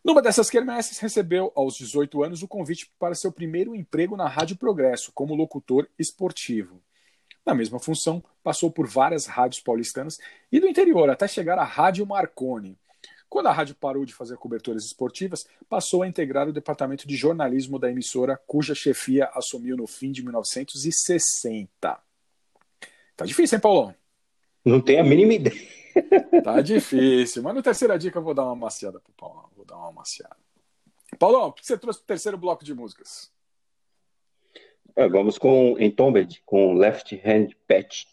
[0.05, 4.57] Numa dessas quermesses, recebeu aos 18 anos o convite para seu primeiro emprego na Rádio
[4.57, 6.81] Progresso, como locutor esportivo.
[7.45, 10.19] Na mesma função, passou por várias rádios paulistanas
[10.53, 12.79] e do interior, até chegar à Rádio Marconi.
[13.35, 17.81] Quando a rádio parou de fazer coberturas esportivas, passou a integrar o departamento de jornalismo
[17.81, 22.01] da emissora, cuja chefia assumiu no fim de 1960.
[23.17, 23.93] Tá difícil, hein, Paulão?
[24.65, 25.69] Não tenho a mínima ideia.
[26.45, 27.43] Tá difícil.
[27.43, 29.51] Mas na terceira dica eu vou dar uma maciada pro Paulão.
[29.57, 30.37] Vou dar uma maciada.
[31.19, 33.33] Paulão, o que você trouxe pro terceiro bloco de músicas?
[34.95, 38.05] É, Vamos com Entombed, com Left Hand Patch.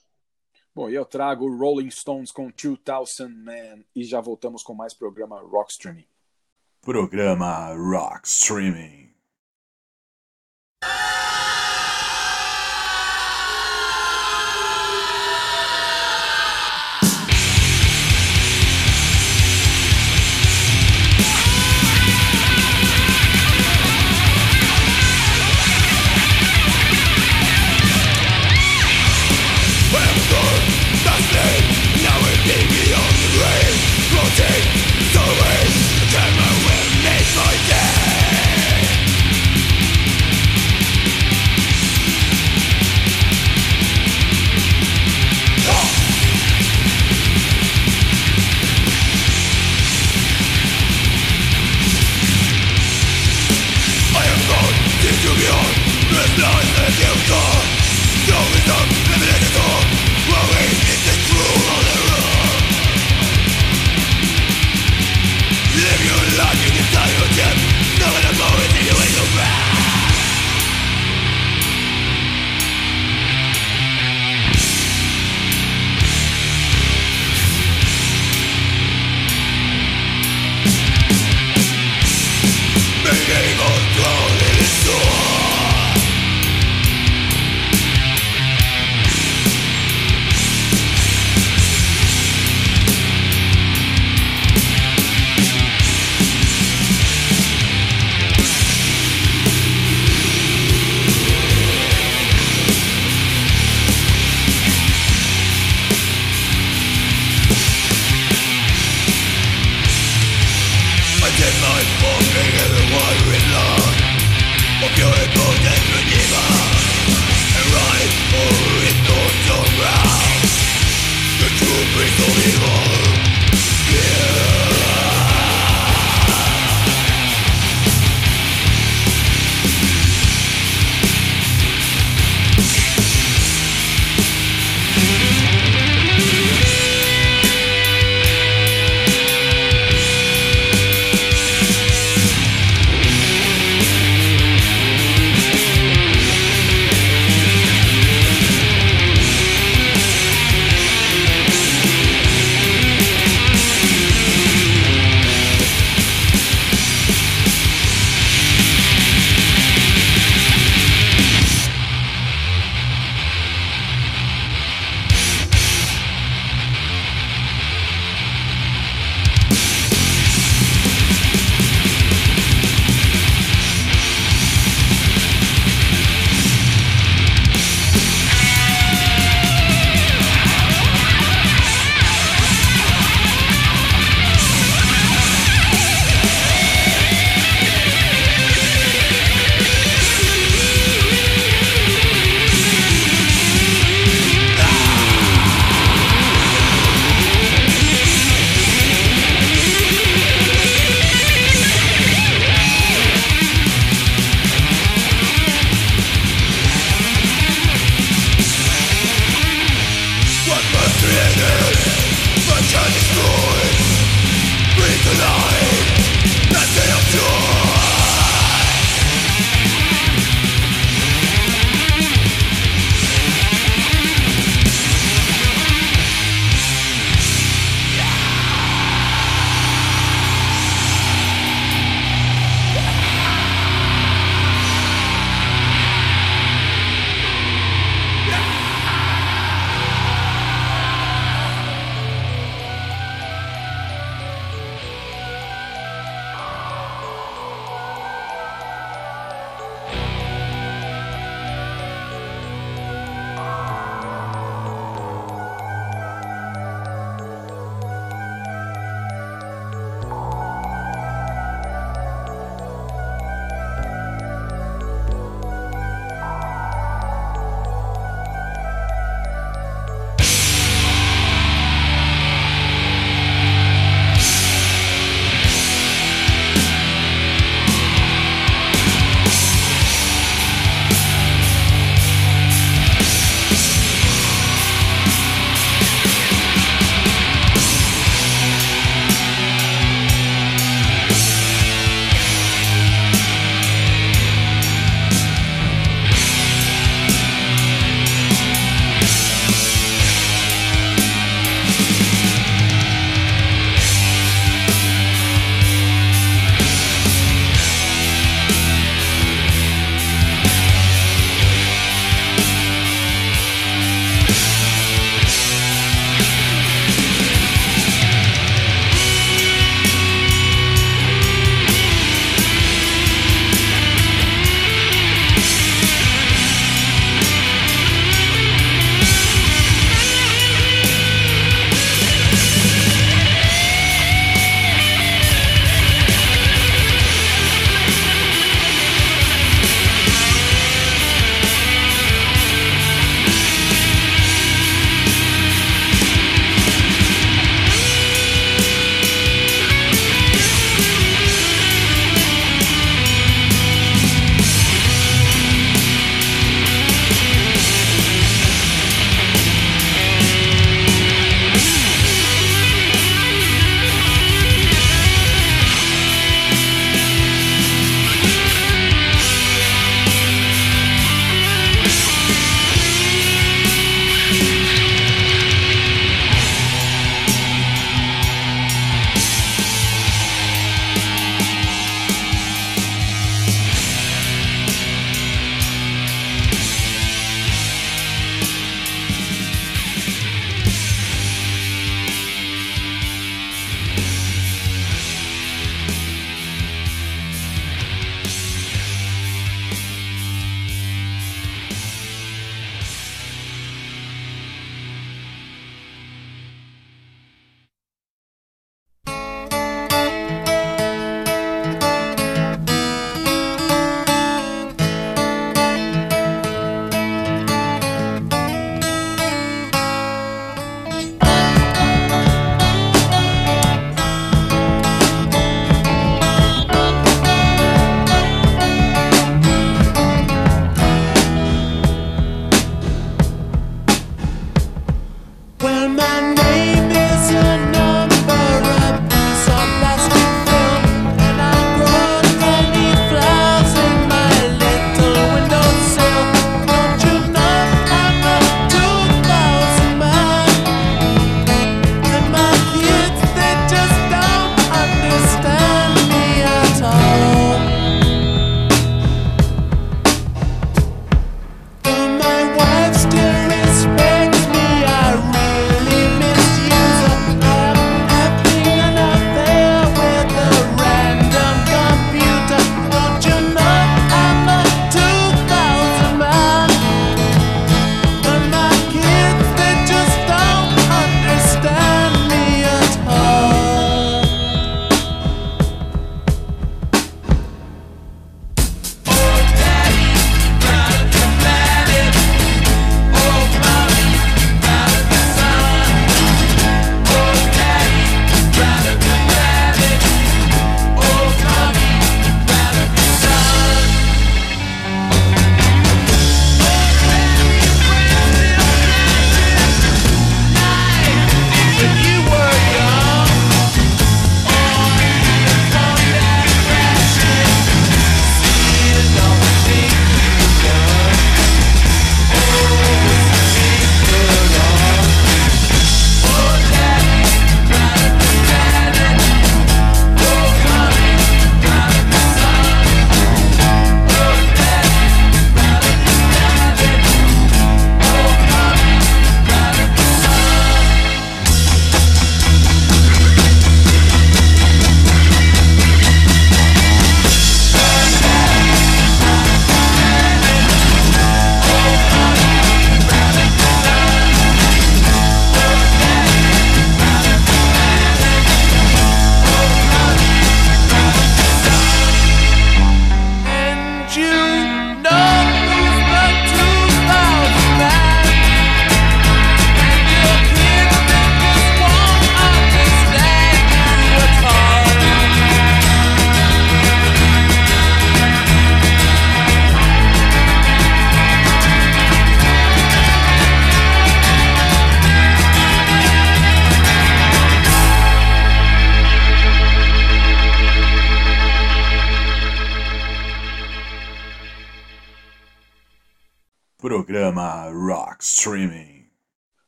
[0.73, 5.39] Bom, e eu trago Rolling Stones com 2000 Man e já voltamos com mais programa
[5.41, 6.07] Rock Streaming.
[6.81, 9.10] Programa Rock Streaming.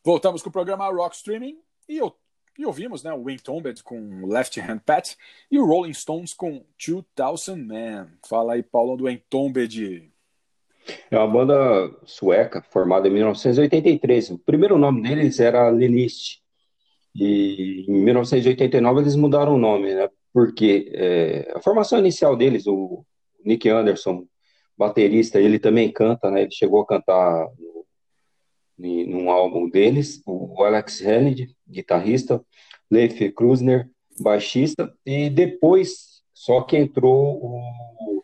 [0.05, 1.99] Voltamos com o programa Rock Streaming e,
[2.59, 5.15] e ouvimos né, o Wing Tombed com Left Hand Pat
[5.49, 8.09] e o Rolling Stones com 2000 Man.
[8.27, 10.11] Fala aí, Paulo, do Entombed.
[11.09, 14.31] É uma banda sueca formada em 1983.
[14.31, 16.41] O primeiro nome deles era Lilith.
[17.15, 20.09] E em 1989 eles mudaram o nome, né?
[20.33, 23.05] Porque é, a formação inicial deles, o
[23.45, 24.25] Nick Anderson,
[24.77, 26.41] baterista, ele também canta, né?
[26.41, 27.47] Ele chegou a cantar
[28.83, 32.43] num álbum deles, o Alex Hennedy, guitarrista,
[32.91, 38.21] Leif Krusner, baixista, e depois só que entrou o,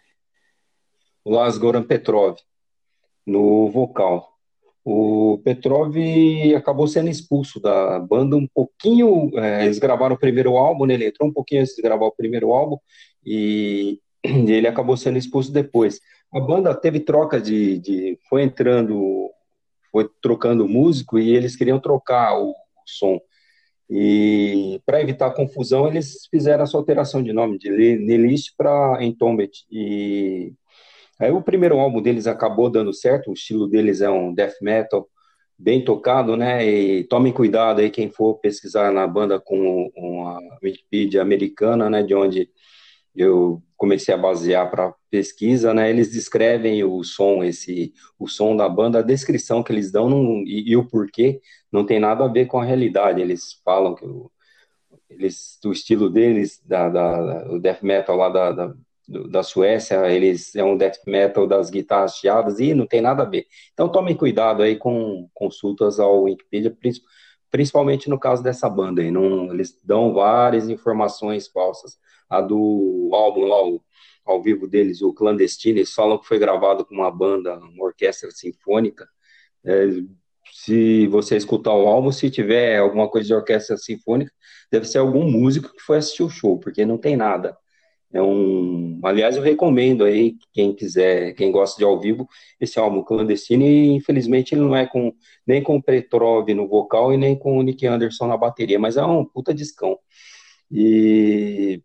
[1.24, 2.36] o Lars Goran Petrov
[3.26, 4.28] no vocal.
[4.84, 5.96] O Petrov
[6.58, 9.32] acabou sendo expulso da banda um pouquinho.
[9.38, 10.96] eh, eles gravaram o primeiro álbum, né?
[10.96, 12.78] Ele entrou um pouquinho antes de gravar o primeiro álbum
[13.26, 16.00] e ele acabou sendo expulso depois.
[16.34, 19.30] A banda teve troca de, de foi entrando,
[19.92, 22.54] foi trocando músico e eles queriam trocar o,
[22.86, 23.20] som.
[23.90, 29.52] E para evitar confusão, eles fizeram essa alteração de nome de Nihilist para Entombed.
[29.72, 30.54] E
[31.20, 35.08] Aí o primeiro álbum deles acabou dando certo, o estilo deles é um death metal
[35.58, 36.66] bem tocado, né?
[36.66, 42.02] E tomem cuidado aí quem for pesquisar na banda com uma Wikipedia americana, né?
[42.04, 42.50] De onde
[43.14, 45.90] eu comecei a basear para pesquisa, né?
[45.90, 50.44] Eles descrevem o som, esse o som da banda, a descrição que eles dão não-
[50.46, 53.22] e, e o porquê não tem nada a ver com a realidade.
[53.22, 54.32] Eles falam que o,
[55.10, 58.74] eles, estilo deles, da, da, o death metal lá da, da,
[59.30, 63.26] da Suécia, eles é um death metal das guitarras chiadas e não tem nada a
[63.26, 63.46] ver.
[63.74, 67.02] Então tomem cuidado aí com consultas ao Wikipedia, princi-
[67.52, 71.98] principalmente no caso dessa banda aí, não, eles dão várias informações falsas.
[72.30, 73.82] A do álbum lá, o,
[74.26, 78.30] ao vivo deles, o Clandestino, eles falam que foi gravado com uma banda, uma orquestra
[78.32, 79.08] sinfônica.
[79.66, 79.88] É,
[80.52, 84.32] se você escutar o álbum, se tiver alguma coisa de orquestra sinfônica,
[84.72, 87.58] deve ser algum músico que foi assistir o show, porque não tem nada.
[88.12, 92.28] É um, aliás, eu recomendo aí quem quiser, quem gosta de ao vivo,
[92.60, 93.64] esse álbum clandestino.
[93.64, 95.14] E infelizmente ele não é com
[95.46, 98.98] nem com o Petrov no vocal e nem com o Nick Anderson na bateria, mas
[98.98, 99.98] é um puta discão.
[100.72, 101.84] E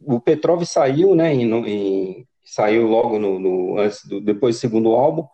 [0.00, 1.34] o Petrov saiu, né?
[1.34, 5.26] em- em- saiu logo no, no- antes do, depois do segundo álbum.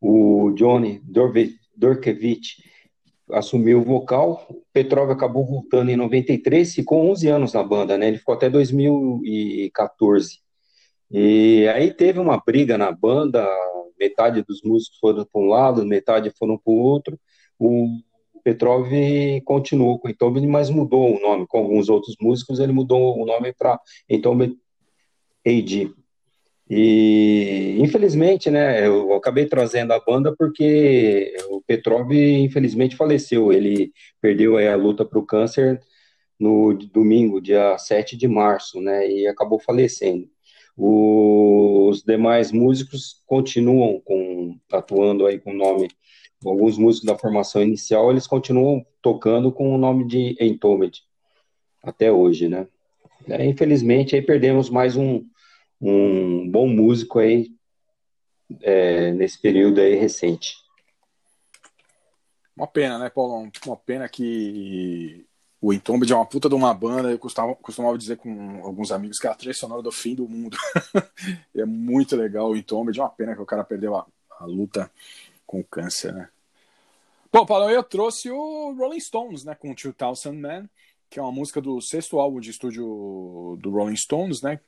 [0.00, 1.00] O Johnny
[1.76, 2.62] Dorkevich
[3.30, 4.46] assumiu o vocal.
[4.72, 8.08] Petrov acabou voltando em 93, ficou 11 anos na banda, né?
[8.08, 10.38] Ele ficou até 2014.
[11.10, 13.46] E aí teve uma briga na banda,
[13.98, 17.18] metade dos músicos foram para um lado, metade foram para o outro.
[17.58, 17.86] O
[18.46, 18.88] Petrov
[19.44, 21.48] continuou com o Entombed, mas mudou o nome.
[21.48, 23.76] Com alguns outros músicos, ele mudou o nome para
[24.08, 24.56] Entombed
[25.44, 25.92] AD.
[26.70, 33.52] E infelizmente, né, eu acabei trazendo a banda porque o Petrov infelizmente faleceu.
[33.52, 33.90] Ele
[34.20, 35.80] perdeu a luta para o câncer
[36.38, 40.28] no domingo, dia 7 de março, né, e acabou falecendo.
[40.76, 45.88] Os demais músicos continuam com, atuando aí com o nome,
[46.44, 51.02] alguns músicos da formação inicial, eles continuam tocando com o nome de Entombed
[51.82, 52.66] até hoje, né.
[53.28, 55.24] É, infelizmente, aí perdemos mais um,
[55.80, 57.50] um bom músico aí
[58.60, 60.54] é, nesse período aí recente.
[62.56, 63.50] Uma pena, né, Paulão?
[63.66, 65.26] Uma pena que
[65.60, 67.10] o Entombed é uma puta de uma banda.
[67.10, 70.28] Eu costumava, costumava dizer com alguns amigos que é a trilha sonora do fim do
[70.28, 70.56] mundo.
[71.54, 72.98] é muito legal o Entombed.
[72.98, 74.06] É uma pena que o cara perdeu a,
[74.38, 74.90] a luta
[75.46, 76.28] com câncer, né?
[77.32, 80.68] Bom, Paulão, eu trouxe o Rolling Stones, né, com 2000 Man,
[81.08, 84.58] que é uma música do sexto álbum de estúdio do Rolling Stones, né,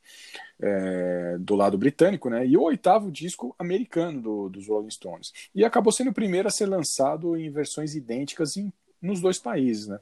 [0.61, 5.33] é, do lado britânico, né, e o oitavo disco americano do, dos Rolling Stones.
[5.55, 9.87] E acabou sendo o primeiro a ser lançado em versões idênticas em, nos dois países,
[9.87, 9.99] né.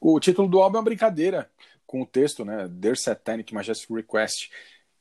[0.00, 1.50] O título do álbum é uma brincadeira
[1.86, 4.50] com o texto, né, Their Satanic Majestic Request,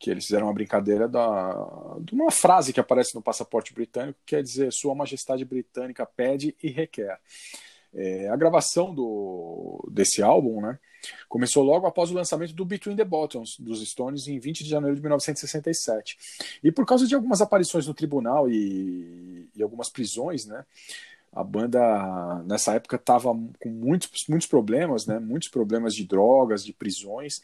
[0.05, 4.35] que eles fizeram uma brincadeira da, de uma frase que aparece no passaporte britânico, que
[4.35, 7.19] quer dizer Sua Majestade Britânica pede e requer.
[7.91, 10.77] É, a gravação do, desse álbum né,
[11.27, 14.95] começou logo após o lançamento do Between the Buttons dos Stones em 20 de janeiro
[14.95, 16.19] de 1967.
[16.63, 20.63] E por causa de algumas aparições no tribunal e, e algumas prisões, né,
[21.35, 23.29] a banda nessa época estava
[23.59, 27.41] com muitos, muitos problemas, né, muitos problemas de drogas, de prisões.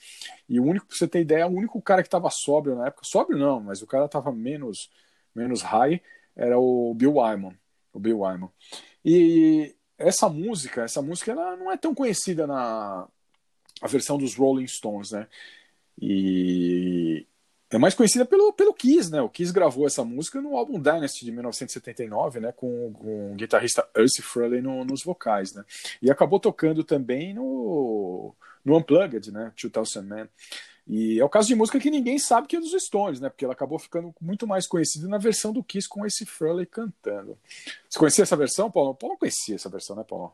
[0.48, 3.04] E o único, pra você ter ideia, o único cara que estava sóbrio na época,
[3.04, 4.90] sóbrio não, mas o cara estava menos,
[5.36, 6.02] menos high,
[6.36, 7.54] era o Bill Wyman.
[7.92, 8.50] O Bill Wyman.
[9.04, 13.06] E essa música, essa música ela não é tão conhecida na
[13.82, 15.28] a versão dos Rolling Stones, né?
[16.00, 17.28] E
[17.72, 19.22] É mais conhecida pelo, pelo Kiss, né?
[19.22, 22.52] O Kiss gravou essa música no álbum Dynasty de 1979, né?
[22.52, 25.64] Com, com o guitarrista Ursi Fruley no, nos vocais, né?
[26.02, 29.54] E acabou tocando também no, no Unplugged, né?
[29.56, 30.28] 2000 Man.
[30.86, 33.30] E é o caso de música que ninguém sabe que é dos Stones, né?
[33.30, 37.38] Porque ela acabou ficando muito mais conhecida na versão do Kiss com esse Fruley cantando.
[37.88, 38.94] Você conhecia essa versão, Paulo?
[38.96, 40.34] Paulo conhecia essa versão, né, Paulo?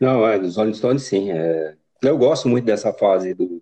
[0.00, 1.32] Não, é, dos Stones, sim.
[1.32, 3.60] É, eu gosto muito dessa fase do,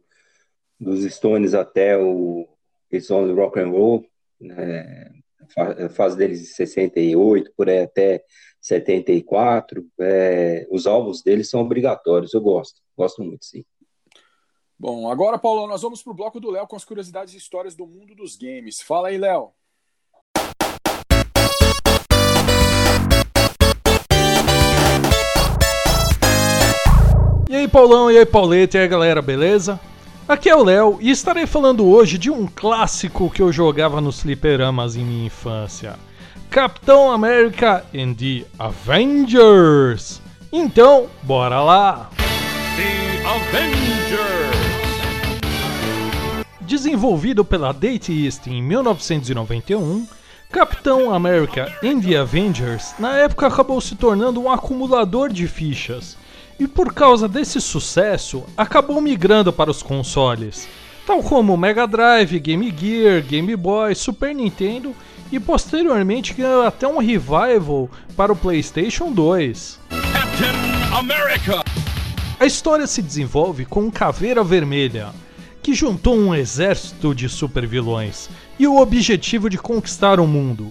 [0.79, 2.47] dos Stones até o
[2.93, 4.05] It's Only Rock and Roll,
[4.41, 5.11] né?
[5.57, 8.23] A fase deles de 68, por aí até
[8.61, 9.85] 74.
[10.01, 13.65] É, os álbuns deles são obrigatórios, eu gosto, gosto muito, sim.
[14.79, 17.87] Bom, agora, Paulo, nós vamos pro bloco do Léo com as curiosidades e histórias do
[17.87, 18.81] mundo dos games.
[18.81, 19.53] Fala aí, Léo.
[27.49, 29.79] E aí, Paulão, e aí, Pauleta, e aí, galera, beleza?
[30.33, 34.23] Aqui é o Léo e estarei falando hoje de um clássico que eu jogava nos
[34.23, 35.97] fliperamas em minha infância:
[36.49, 40.23] Capitão América and the Avengers.
[40.51, 42.09] Então, bora lá!
[42.77, 44.57] The Avengers!
[46.63, 50.07] Desenvolvido pela Date East em 1991,
[50.51, 56.17] Capitão América and the Avengers na época acabou se tornando um acumulador de fichas
[56.63, 60.69] e por causa desse sucesso acabou migrando para os consoles,
[61.05, 64.95] tal como Mega Drive, Game Gear, Game Boy, Super Nintendo
[65.33, 69.81] e posteriormente ganhou até um revival para o PlayStation 2.
[70.13, 71.65] Captain America!
[72.39, 75.09] A história se desenvolve com Caveira Vermelha,
[75.61, 80.69] que juntou um exército de supervilões e o objetivo de conquistar o mundo.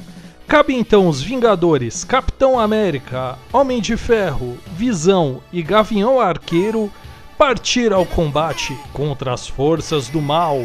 [0.52, 6.92] Cabe então os Vingadores, Capitão América, Homem de Ferro, Visão e Gavião Arqueiro
[7.38, 10.58] partir ao combate contra as forças do mal.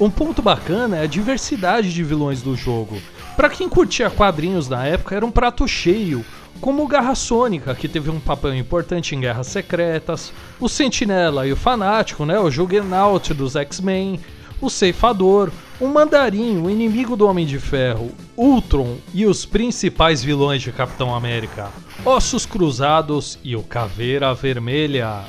[0.00, 3.00] Um ponto bacana é a diversidade de vilões do jogo.
[3.36, 6.24] Para quem curtia quadrinhos na época, era um prato cheio,
[6.60, 11.52] como o Garra Sônica, que teve um papel importante em Guerras Secretas, o Sentinela e
[11.52, 14.18] o Fanático, né, o Juggernaut dos X-Men,
[14.60, 20.60] o Ceifador, o Mandarim, o inimigo do Homem de Ferro, Ultron e os principais vilões
[20.60, 21.70] de Capitão América,
[22.04, 25.24] Ossos Cruzados e o Caveira Vermelha.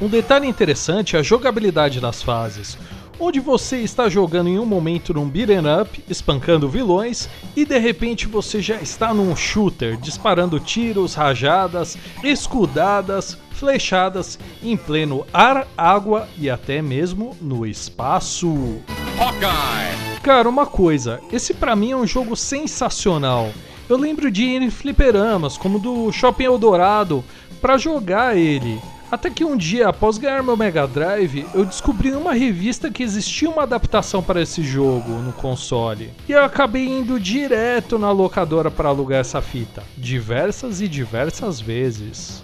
[0.00, 2.78] Um detalhe interessante é a jogabilidade das fases,
[3.18, 8.28] onde você está jogando em um momento num beat'em up, espancando vilões, e de repente
[8.28, 16.48] você já está num shooter, disparando tiros, rajadas, escudadas, flechadas em pleno ar, água e
[16.48, 18.80] até mesmo no espaço.
[19.18, 20.20] Hawkeye!
[20.22, 23.50] Cara, uma coisa, esse pra mim é um jogo sensacional.
[23.88, 27.24] Eu lembro de ir em fliperamas, como do Shopping Eldorado,
[27.60, 28.78] pra jogar ele.
[29.10, 33.48] Até que um dia, após ganhar meu Mega Drive, eu descobri numa revista que existia
[33.48, 36.10] uma adaptação para esse jogo no console.
[36.28, 42.42] E eu acabei indo direto na locadora para alugar essa fita, diversas e diversas vezes.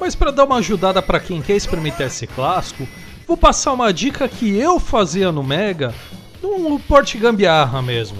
[0.00, 2.88] Mas para dar uma ajudada para quem quer experimentar esse clássico,
[3.26, 5.94] vou passar uma dica que eu fazia no Mega,
[6.42, 8.18] num porte gambiarra mesmo.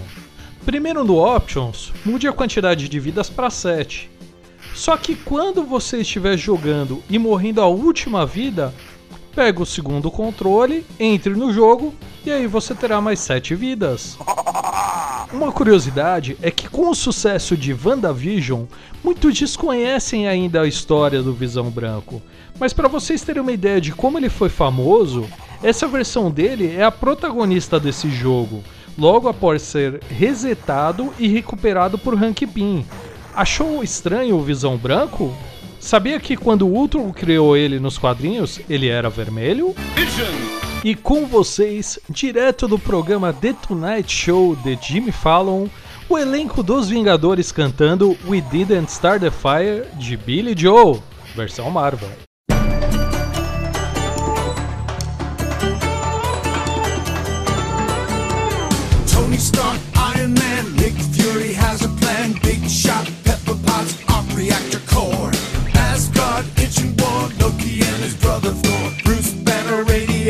[0.64, 4.08] Primeiro no Options, mude a quantidade de vidas para 7.
[4.74, 8.72] Só que quando você estiver jogando e morrendo a última vida,
[9.34, 11.92] pega o segundo controle, entre no jogo
[12.24, 14.16] e aí você terá mais 7 vidas.
[15.32, 18.64] Uma curiosidade é que com o sucesso de WandaVision,
[19.04, 22.22] muitos desconhecem ainda a história do Visão Branco.
[22.58, 25.26] Mas para vocês terem uma ideia de como ele foi famoso,
[25.62, 28.62] essa versão dele é a protagonista desse jogo,
[28.98, 32.84] logo após ser resetado e recuperado por Hank Pym.
[33.34, 35.34] Achou estranho o Visão Branco?
[35.80, 39.74] Sabia que quando o Ultron criou ele nos quadrinhos, ele era vermelho?
[39.94, 40.71] Vision!
[40.84, 45.68] E com vocês, direto do programa The Tonight Show de Jimmy Fallon,
[46.08, 51.00] o elenco dos Vingadores cantando We Didn't Start the Fire de Billy Joe,
[51.36, 52.08] versão Marvel.
[59.06, 59.78] Tony Stark,
[60.16, 62.32] Iron Man, Nick Fury has a plan.
[62.42, 63.54] Big shot, pepper
[64.08, 65.30] arc reactor core.
[65.74, 68.52] Asgard, Ancient War, Loki and his brother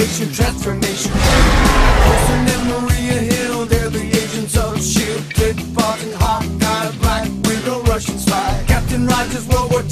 [0.03, 1.13] Banner, transformation.
[1.13, 5.33] Wilson and Maria Hill, they're the agents of S.H.I.E.L.D.
[5.33, 8.65] Kid Barton, Hawkeye, Black Widow, Russian spy.
[8.67, 9.92] Captain Rogers, World War II.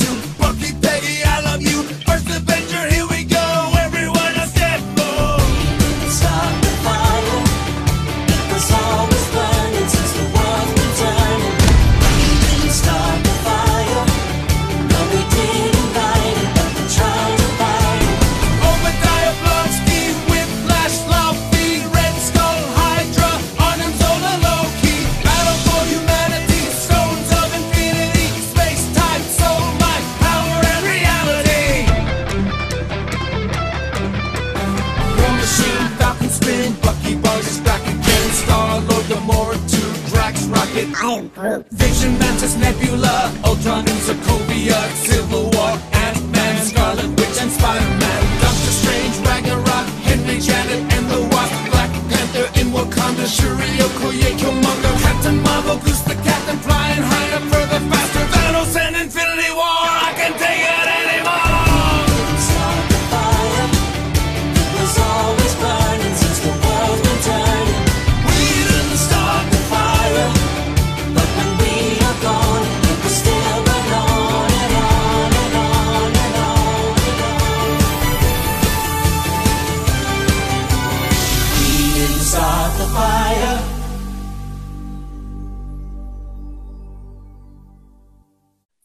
[41.10, 41.66] Am Groot.
[41.72, 45.74] Vision, Mantis, Nebula, Ultron, and Sokovia, Civil War,
[46.06, 48.22] Ant-Man, Scarlet Witch, and Spider-Man.
[48.38, 54.94] Doctor Strange, Ragnarok, Henry Janet, and the Wasp, Black Panther in Wakanda, Shuri, Okoye, Killmonger,
[55.02, 59.79] Captain Marvel, Goose the Captain, flying higher, further, faster, Thanos and Infinity War.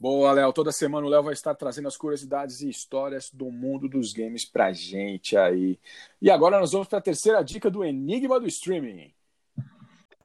[0.06, 0.53] Boa, Léo.
[0.53, 4.45] Toda semana o Léo vai estar trazendo as curiosidades e histórias do mundo dos games
[4.45, 5.80] pra gente aí.
[6.22, 9.11] E agora nós vamos para a terceira dica do Enigma do Streaming.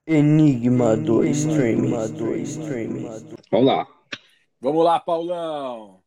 [0.06, 1.94] Enigma do streaming.
[3.50, 3.88] Vamos lá.
[4.60, 6.02] Vamos lá, Paulão.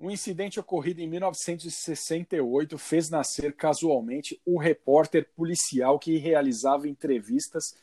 [0.00, 7.76] Um incidente ocorrido em 1968 fez nascer casualmente o repórter policial que realizava entrevistas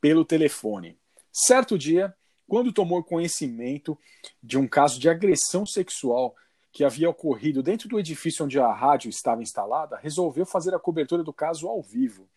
[0.00, 0.98] pelo telefone.
[1.30, 2.12] Certo dia,
[2.48, 3.96] quando tomou conhecimento
[4.42, 6.34] de um caso de agressão sexual
[6.72, 11.22] que havia ocorrido dentro do edifício onde a rádio estava instalada, resolveu fazer a cobertura
[11.22, 12.28] do caso ao vivo.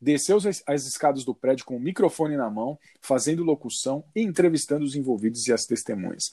[0.00, 4.84] Desceu as as escadas do prédio com o microfone na mão, fazendo locução e entrevistando
[4.84, 6.30] os envolvidos e as testemunhas.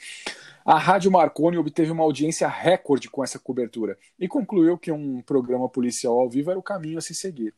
[0.64, 5.68] A Rádio Marconi obteve uma audiência recorde com essa cobertura e concluiu que um programa
[5.68, 7.54] policial ao vivo era o caminho a se seguir.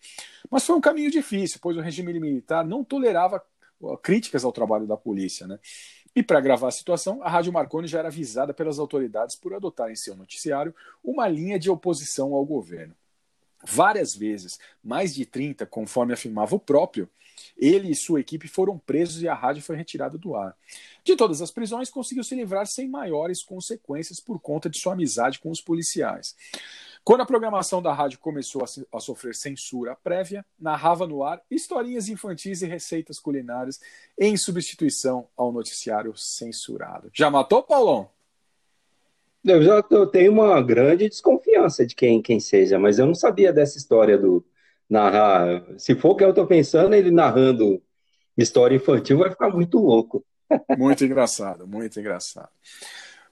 [0.49, 3.43] Mas foi um caminho difícil, pois o regime militar não tolerava
[4.01, 5.59] críticas ao trabalho da polícia, né?
[6.15, 9.91] E para gravar a situação, a Rádio Marconi já era avisada pelas autoridades por adotar
[9.91, 10.73] em seu noticiário
[11.03, 12.95] uma linha de oposição ao governo.
[13.63, 17.09] Várias vezes, mais de 30, conforme afirmava o próprio,
[17.57, 20.55] ele e sua equipe foram presos e a rádio foi retirada do ar.
[21.03, 25.39] De todas as prisões, conseguiu se livrar sem maiores consequências por conta de sua amizade
[25.39, 26.35] com os policiais.
[27.03, 32.09] Quando a programação da rádio começou a, a sofrer censura prévia, narrava no ar historinhas
[32.09, 33.79] infantis e receitas culinárias
[34.17, 37.09] em substituição ao noticiário censurado.
[37.13, 38.09] Já matou, Paulão?
[39.43, 43.53] Eu já eu tenho uma grande desconfiança de quem, quem seja, mas eu não sabia
[43.53, 44.43] dessa história do
[44.89, 45.63] narrar.
[45.77, 47.81] Se for o que eu tô pensando, ele narrando
[48.37, 50.25] história infantil vai ficar muito louco.
[50.77, 52.49] Muito engraçado, muito engraçado.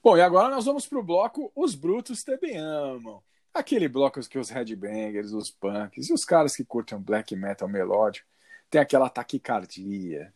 [0.04, 3.22] Bom, e agora nós vamos pro bloco Os Brutos Também Amam.
[3.54, 8.28] Aquele bloco que os headbangers, os punks e os caras que curtem black metal melódico
[8.70, 10.32] tem aquela taquicardia,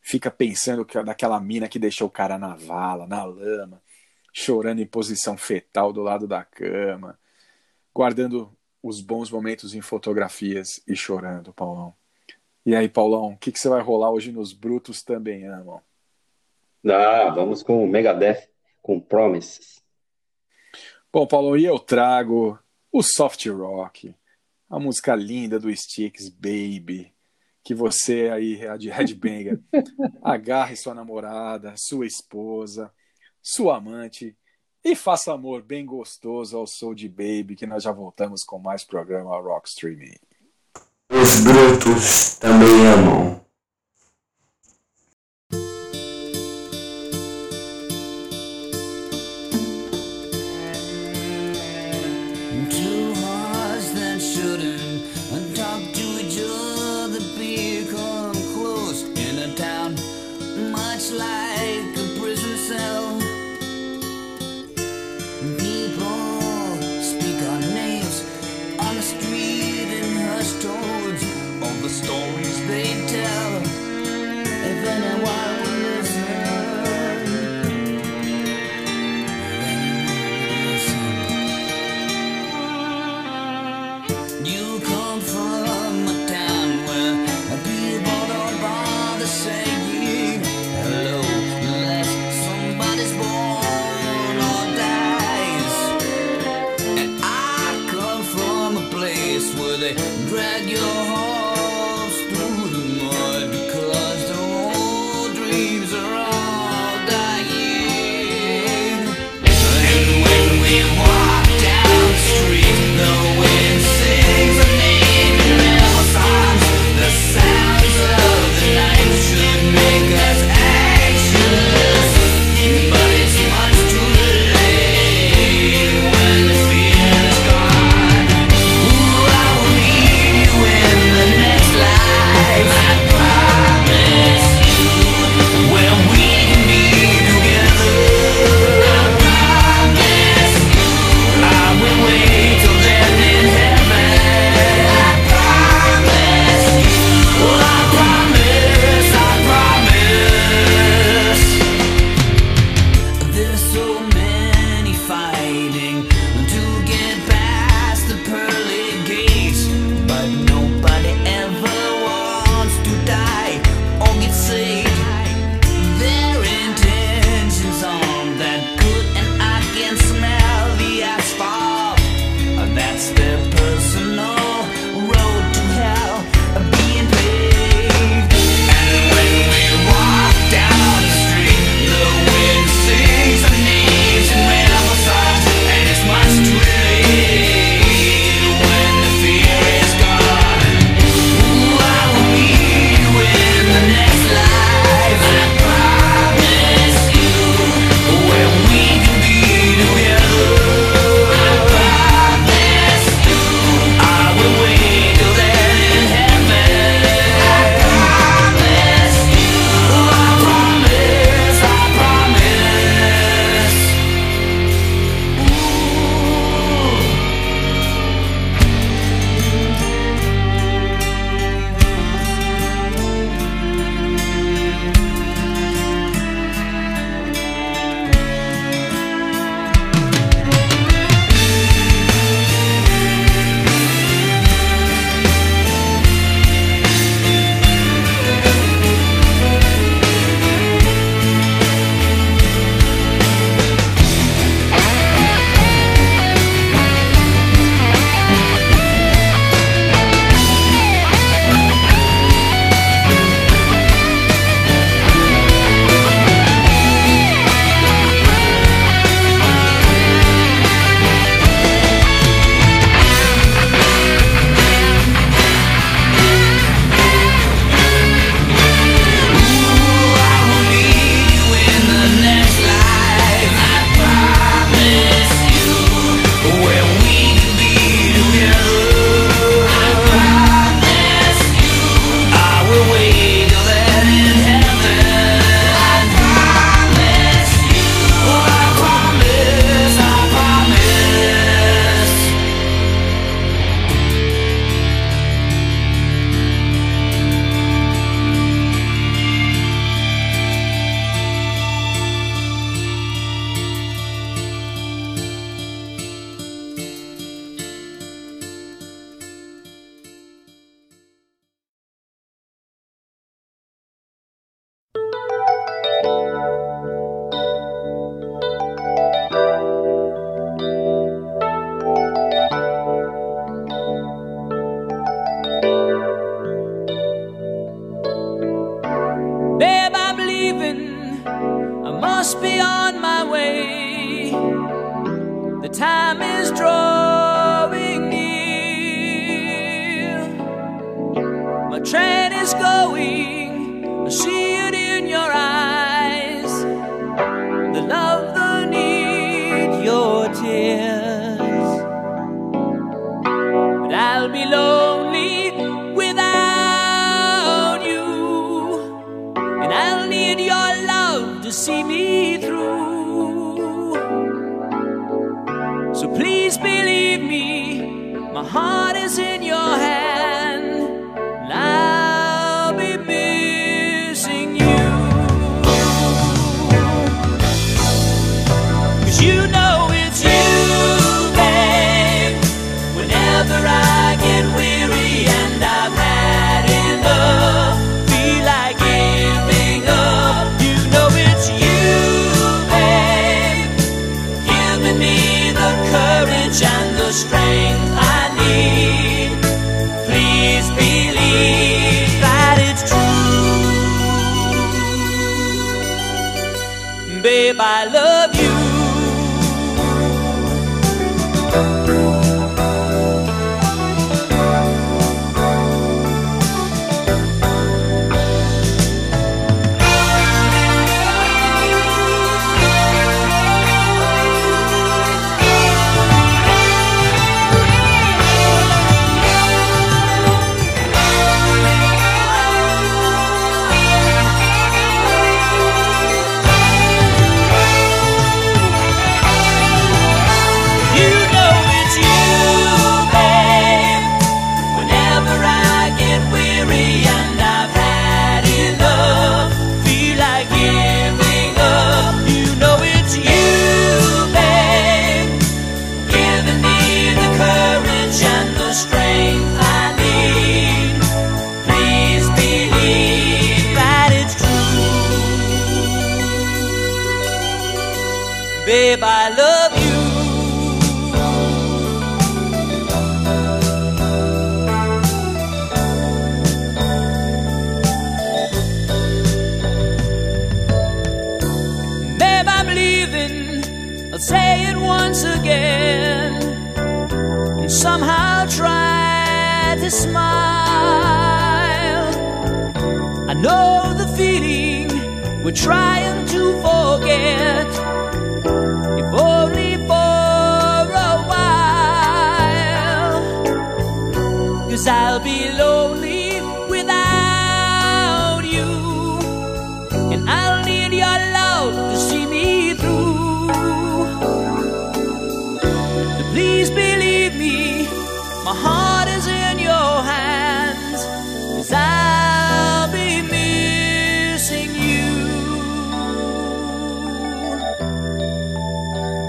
[0.00, 3.80] fica pensando que daquela mina que deixou o cara na vala, na lama,
[4.32, 7.18] chorando em posição fetal do lado da cama,
[7.94, 11.94] guardando os bons momentos em fotografias e chorando, Paulão.
[12.66, 15.80] E aí, Paulão, o que, que você vai rolar hoje nos Brutos Também Amam?
[16.84, 18.48] Ah, vamos com o Megadeth,
[18.80, 19.82] com Promises.
[21.12, 22.58] Bom, Paulo, e eu trago
[22.90, 24.14] o soft rock,
[24.68, 27.12] a música linda do Sticks, Baby,
[27.62, 29.60] que você aí, a de headbanger,
[30.22, 32.92] agarre sua namorada, sua esposa,
[33.40, 34.36] sua amante
[34.84, 38.82] e faça amor bem gostoso ao Soul de Baby, que nós já voltamos com mais
[38.84, 40.16] programa Rock Streaming.
[41.10, 43.31] Os brutos também amam.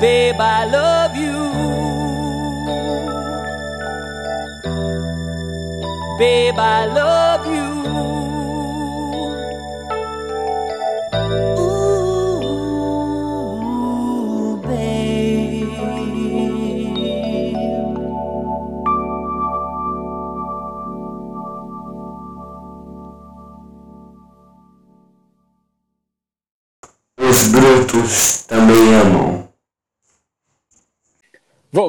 [0.03, 1.39] Babe, I love you.
[6.19, 7.62] Babe, I love you.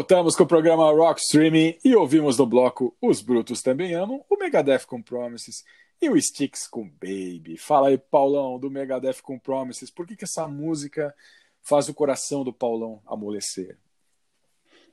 [0.04, 4.36] Voltamos com o programa Rock Streaming e ouvimos no bloco Os Brutos Também Amam, o
[4.36, 5.64] Megadeth com Promises
[5.98, 7.56] e o Sticks com Baby.
[7.56, 11.14] Fala aí, Paulão, do Megadeth com Promises, por que, que essa música
[11.62, 13.78] faz o coração do Paulão amolecer?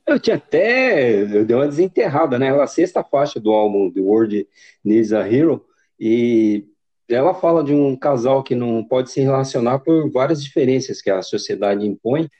[0.06, 1.20] Eu tinha até.
[1.20, 2.46] Eu dei uma desenterrada, né?
[2.46, 4.48] Ela é sexta faixa do álbum The World
[4.82, 5.62] Needs a Hero.
[6.00, 6.64] E
[7.06, 11.20] ela fala de um casal que não pode se relacionar por várias diferenças que a
[11.20, 12.30] sociedade impõe.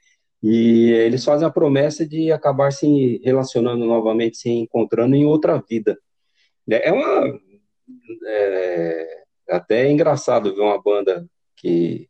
[0.42, 5.96] E eles fazem a promessa de acabar se relacionando novamente, se encontrando em outra vida.
[6.68, 7.38] É uma.
[8.26, 12.08] É, até engraçado ver uma banda que.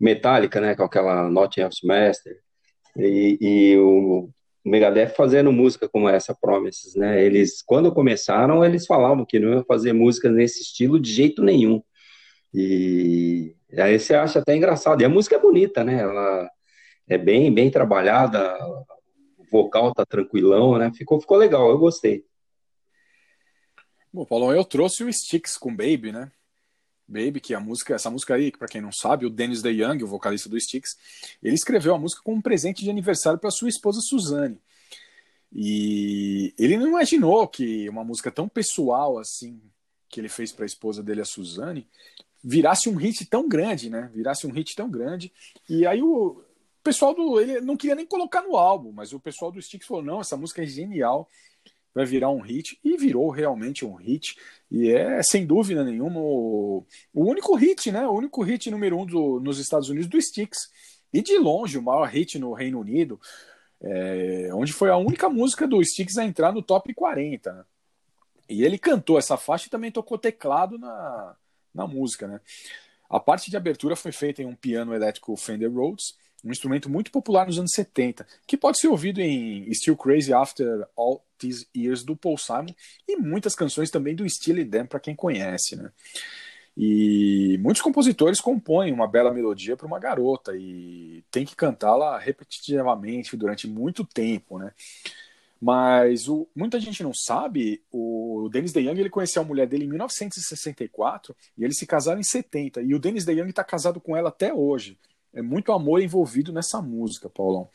[0.00, 0.74] Metallica, né?
[0.74, 2.36] Com aquela Not Else Master.
[2.96, 4.30] E, e o
[4.64, 7.22] Megadeth fazendo música como essa, Promises, né?
[7.24, 11.82] Eles, quando começaram, eles falavam que não iam fazer música nesse estilo de jeito nenhum.
[12.52, 15.02] E aí você acha até engraçado.
[15.02, 16.00] E a música é bonita, né?
[16.00, 16.50] Ela
[17.10, 18.56] é bem, bem trabalhada,
[19.36, 20.92] o vocal tá tranquilão, né?
[20.94, 22.24] Ficou, ficou legal, eu gostei.
[24.12, 26.30] Bom, Paulão, eu trouxe o Sticks com Baby, né?
[27.08, 30.04] Baby, que é a música, essa música aí, para quem não sabe, o Dennis DeYoung,
[30.04, 30.96] o vocalista do Styx,
[31.42, 34.60] ele escreveu a música como um presente de aniversário para sua esposa Suzanne.
[35.52, 39.60] E ele não imaginou que uma música tão pessoal assim,
[40.08, 41.88] que ele fez para a esposa dele, a Suzanne,
[42.42, 44.08] virasse um hit tão grande, né?
[44.14, 45.32] Virasse um hit tão grande.
[45.68, 46.44] E aí o
[46.82, 47.40] pessoal do.
[47.40, 50.36] Ele não queria nem colocar no álbum, mas o pessoal do Styx falou: não, essa
[50.36, 51.28] música é genial,
[51.94, 52.78] vai virar um hit.
[52.84, 54.36] E virou realmente um hit.
[54.70, 58.06] E é, sem dúvida nenhuma, o, o único hit, né?
[58.06, 60.56] O único hit número um do, nos Estados Unidos do Styx.
[61.12, 63.20] E de longe, o maior hit no Reino Unido.
[63.82, 67.52] É, onde foi a única música do Styx a entrar no top 40.
[67.52, 67.64] Né?
[68.48, 71.36] E ele cantou essa faixa e também tocou teclado na,
[71.74, 72.28] na música.
[72.28, 72.40] Né?
[73.08, 76.14] A parte de abertura foi feita em um piano elétrico Fender Rhodes,
[76.44, 80.86] um instrumento muito popular nos anos 70, que pode ser ouvido em Still Crazy After
[80.96, 82.74] All These Years do Paul Simon
[83.06, 85.76] e muitas canções também do Steely Dan, para quem conhece.
[85.76, 85.90] Né?
[86.76, 93.36] E muitos compositores compõem uma bela melodia para uma garota e tem que cantá-la repetitivamente
[93.36, 94.72] durante muito tempo, né?
[95.60, 99.88] Mas o, muita gente não sabe, o Dennis DeYoung ele conheceu a mulher dele em
[99.88, 102.80] 1964 e eles se casaram em 70.
[102.80, 104.98] E o Dennis DeYoung está casado com ela até hoje.
[105.32, 107.68] É muito amor envolvido nessa música, Paulão.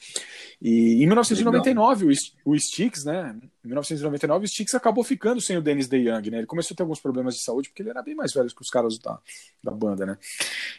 [0.61, 2.23] E em 1999, Legal.
[2.43, 3.35] o Styx, né?
[3.63, 6.39] Em 1999, o Styx acabou ficando sem o Dennis DeYoung, né?
[6.39, 8.61] Ele começou a ter alguns problemas de saúde porque ele era bem mais velho que
[8.61, 9.19] os caras da,
[9.63, 10.17] da banda, né?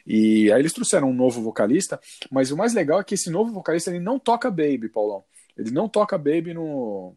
[0.07, 1.99] E aí eles trouxeram um novo vocalista,
[2.31, 5.25] mas o mais legal é que esse novo vocalista ele não toca Baby, Paulão.
[5.57, 7.15] Ele não toca Baby no,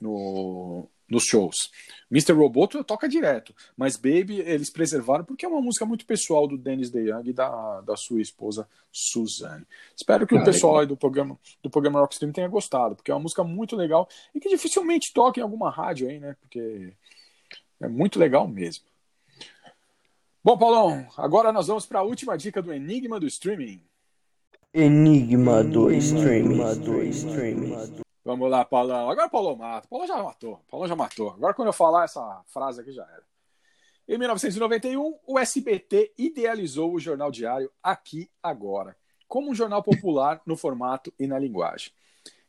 [0.00, 1.70] no, nos shows.
[2.10, 2.32] Mr.
[2.32, 6.90] Roboto toca direto, mas Baby eles preservaram porque é uma música muito pessoal do Dennis
[6.90, 9.66] DeYoung e da, da sua esposa Suzanne.
[9.96, 13.14] Espero que ah, o pessoal aí do programa do programa Rockstream tenha gostado, porque é
[13.14, 16.34] uma música muito legal e que dificilmente toca em alguma rádio aí, né?
[16.40, 16.94] Porque
[17.80, 18.84] é muito legal mesmo.
[20.42, 23.82] Bom, Paulão, agora nós vamos para a última dica do Enigma do Streaming.
[24.72, 26.60] Enigma do Streaming.
[26.60, 28.07] Enigma do streaming.
[28.28, 29.08] Vamos lá, Paulão.
[29.08, 29.88] Agora o Paulo mata.
[29.88, 30.62] Paulo já matou.
[30.70, 31.30] Paulo já matou.
[31.30, 33.22] Agora quando eu falar essa frase aqui já era.
[34.06, 38.94] Em 1991, o SBT idealizou o jornal diário Aqui Agora,
[39.26, 41.90] como um jornal popular no formato e na linguagem.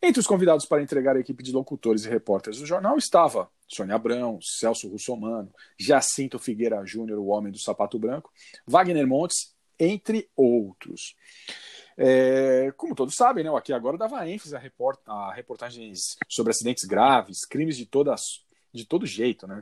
[0.04, 3.96] Entre os convidados para entregar a equipe de locutores e repórteres do jornal estava Sônia
[3.96, 5.50] Abrão, Celso Russomano,
[5.80, 8.30] Jacinto Figueira Júnior, o homem do sapato branco,
[8.68, 11.16] Wagner Montes, entre outros.
[12.02, 16.52] É, como todos sabem, né, o Aqui Agora dava ênfase a, report a reportagens sobre
[16.52, 19.46] acidentes graves, crimes de, todas, de todo jeito.
[19.46, 19.62] Né?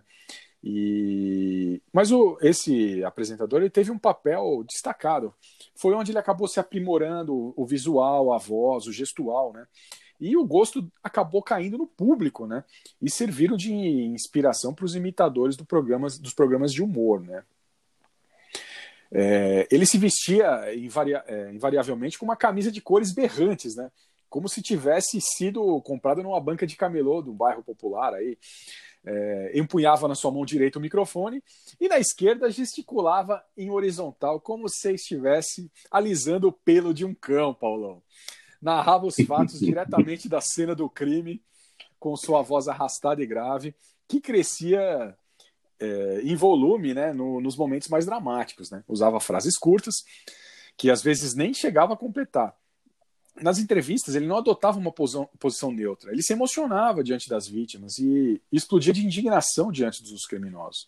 [0.63, 1.81] E...
[1.91, 5.33] Mas o, esse apresentador ele teve um papel destacado.
[5.75, 9.65] Foi onde ele acabou se aprimorando o visual, a voz, o gestual, né?
[10.19, 12.63] E o gosto acabou caindo no público, né?
[13.01, 17.43] E serviram de inspiração para os imitadores do programas, dos programas de humor, né?
[19.11, 23.89] É, ele se vestia invaria, é, invariavelmente com uma camisa de cores berrantes, né?
[24.29, 28.37] Como se tivesse sido comprada numa banca de camelô do bairro popular aí.
[29.05, 31.41] É, empunhava na sua mão direita o microfone
[31.79, 37.53] e na esquerda gesticulava em horizontal, como se estivesse alisando o pelo de um cão,
[37.53, 38.03] Paulão.
[38.61, 41.41] Narrava os fatos diretamente da cena do crime,
[41.97, 43.73] com sua voz arrastada e grave,
[44.09, 45.17] que crescia
[45.79, 48.71] é, em volume né, no, nos momentos mais dramáticos.
[48.71, 48.83] Né?
[48.87, 50.03] Usava frases curtas,
[50.75, 52.55] que às vezes nem chegava a completar.
[53.39, 57.99] Nas entrevistas, ele não adotava uma posição, posição neutra, ele se emocionava diante das vítimas
[57.99, 60.87] e explodia de indignação diante dos criminosos.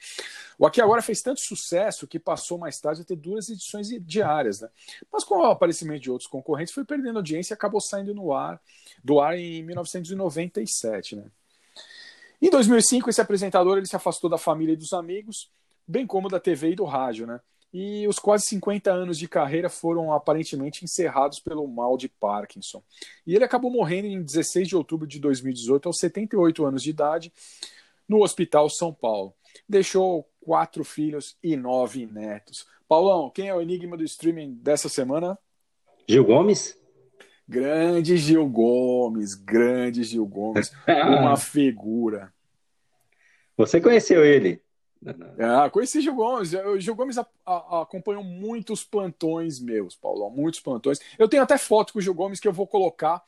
[0.57, 4.61] O Aqui Agora fez tanto sucesso que passou mais tarde a ter duas edições diárias,
[4.61, 4.70] né?
[5.14, 8.60] mas com o aparecimento de outros concorrentes foi perdendo audiência e acabou saindo no ar,
[9.03, 11.18] do ar em 1997.
[11.18, 11.26] Né?
[12.41, 15.49] Em 2005, esse apresentador ele se afastou da família e dos amigos,
[15.88, 17.40] bem como da TV e do rádio, né?
[17.72, 22.82] E os quase 50 anos de carreira foram aparentemente encerrados pelo mal de Parkinson.
[23.28, 27.32] E ele acabou morrendo em 16 de outubro de 2018, aos 78 anos de idade,
[28.07, 29.34] no Hospital São Paulo.
[29.68, 32.66] Deixou quatro filhos e nove netos.
[32.88, 35.38] Paulão, quem é o enigma do streaming dessa semana?
[36.07, 36.78] Gil Gomes?
[37.50, 42.32] Grande Gil Gomes, grande Gil Gomes, uma figura.
[43.58, 44.62] Você conheceu ele?
[45.40, 46.54] Ah, conheci Gil Gomes.
[46.54, 51.00] O Gil Gomes a, a, acompanhou muitos plantões meus, Paulo, muitos plantões.
[51.18, 53.20] Eu tenho até foto com o Gil Gomes que eu vou colocar.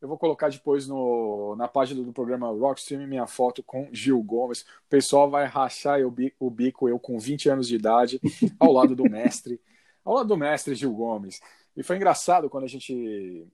[0.00, 4.62] Eu vou colocar depois no, na página do programa Rockstream minha foto com Gil Gomes.
[4.62, 8.18] O pessoal vai rachar eu, o bico, eu com 20 anos de idade,
[8.58, 9.60] ao lado do mestre,
[10.02, 11.38] ao lado do mestre Gil Gomes.
[11.76, 13.46] E foi engraçado quando a gente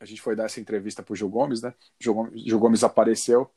[0.00, 1.74] a gente foi dar essa entrevista pro Gil Gomes, né?
[2.00, 3.50] Gil Gomes, Gil Gomes apareceu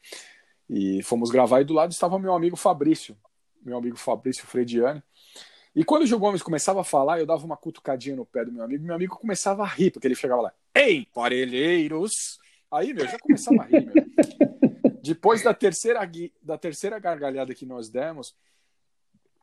[0.70, 3.18] e fomos gravar e do lado estava meu amigo Fabrício,
[3.62, 5.02] meu amigo Fabrício Frediani.
[5.74, 8.52] E quando o Gil Gomes começava a falar, eu dava uma cutucadinha no pé do
[8.52, 12.38] meu amigo, meu amigo começava a rir, porque ele chegava lá, ei, parelheiros!
[12.70, 13.94] Aí, meu, já começava a rir, meu.
[15.02, 16.00] Depois da terceira,
[16.42, 18.36] da terceira gargalhada que nós demos,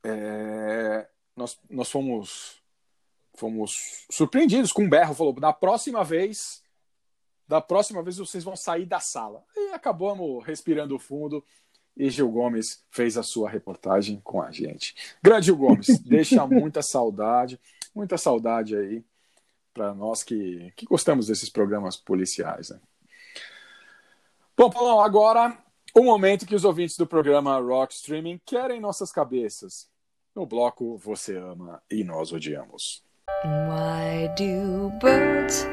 [0.05, 1.06] é,
[1.36, 2.62] nós, nós fomos,
[3.35, 5.14] fomos surpreendidos com um berro.
[5.14, 6.62] Falou: da próxima vez,
[7.51, 9.43] da próxima vez vocês vão sair da sala.
[9.56, 11.44] E acabamos respirando fundo
[11.97, 14.94] e Gil Gomes fez a sua reportagem com a gente.
[15.20, 17.60] Grande Gil Gomes, deixa muita saudade,
[17.93, 19.05] muita saudade aí
[19.74, 22.70] para nós que, que gostamos desses programas policiais.
[22.70, 22.78] Né?
[24.56, 25.59] Bom, Paulão, agora
[25.93, 29.90] o momento que os ouvintes do programa Rock Streaming querem nossas cabeças.
[30.36, 33.02] No bloco Você Ama e Nós Odiamos.
[33.44, 35.66] Why do birds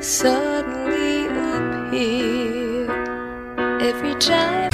[0.00, 1.05] suddenly
[3.80, 4.70] every time?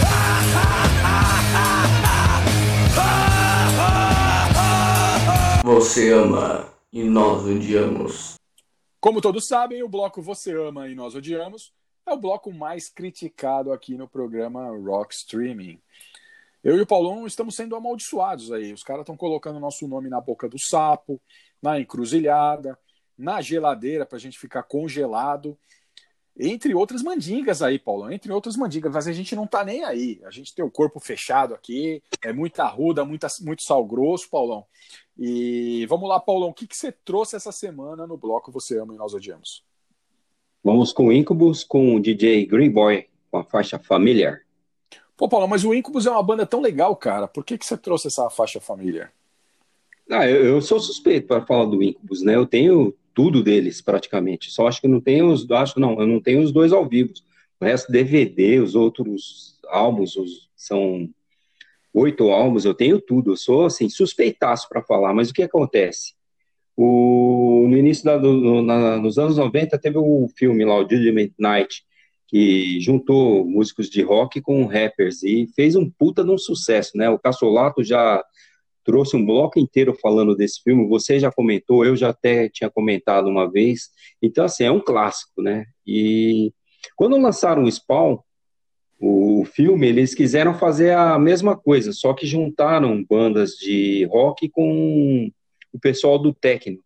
[5.65, 8.35] Você ama e nós odiamos.
[9.01, 11.73] Como todos sabem, o bloco Você Ama e Nós Odiamos
[12.07, 15.81] é o bloco mais criticado aqui no programa Rock Streaming.
[16.63, 18.73] Eu e o Paulão estamos sendo amaldiçoados aí.
[18.73, 21.21] Os caras estão colocando nosso nome na boca do sapo,
[21.61, 22.79] na encruzilhada,
[23.19, 25.59] na geladeira para a gente ficar congelado.
[26.39, 28.11] Entre outras mandingas aí, Paulão.
[28.11, 30.21] Entre outras mandingas, mas a gente não tá nem aí.
[30.25, 34.65] A gente tem o corpo fechado aqui, é muita ruda, muita, muito sal grosso, Paulão.
[35.19, 38.95] E vamos lá, Paulão, o que, que você trouxe essa semana no bloco Você Ama
[38.95, 39.63] e Nós Odiamos?
[40.65, 44.41] Vamos com Incubus, com o DJ Green Boy, com a faixa Familiar.
[45.17, 47.29] Pô, Paulão, mas o Incubus é uma banda tão legal, cara.
[47.29, 49.13] Por que, que você trouxe essa faixa família?
[50.11, 52.35] Ah, eu, eu sou suspeito para falar do Incubus, né?
[52.35, 54.51] Eu tenho tudo deles praticamente.
[54.51, 57.13] Só acho que não tenho os, acho não, eu não tenho os dois ao vivo.
[57.61, 61.09] O resto DVD, os outros álbuns, os, são
[61.95, 63.33] oito álbuns, eu tenho tudo.
[63.33, 65.13] Eu sou assim suspeitaço para falar.
[65.15, 66.15] Mas o que acontece?
[66.77, 71.31] O, no início da, do, na, nos anos 90 teve o filme lá, o Judgment
[71.39, 71.85] Night,
[72.27, 77.11] que juntou músicos de rock com rappers e fez um puta de um sucesso, né?
[77.11, 78.25] O Cassolato já
[78.85, 83.29] trouxe um bloco inteiro falando desse filme, você já comentou, eu já até tinha comentado
[83.29, 83.91] uma vez,
[84.21, 85.67] então assim, é um clássico, né?
[85.87, 86.53] E
[86.97, 88.19] quando lançaram o Spawn,
[89.01, 95.29] o filme, eles quiseram fazer a mesma coisa, só que juntaram bandas de rock com
[95.73, 96.79] o pessoal do techno.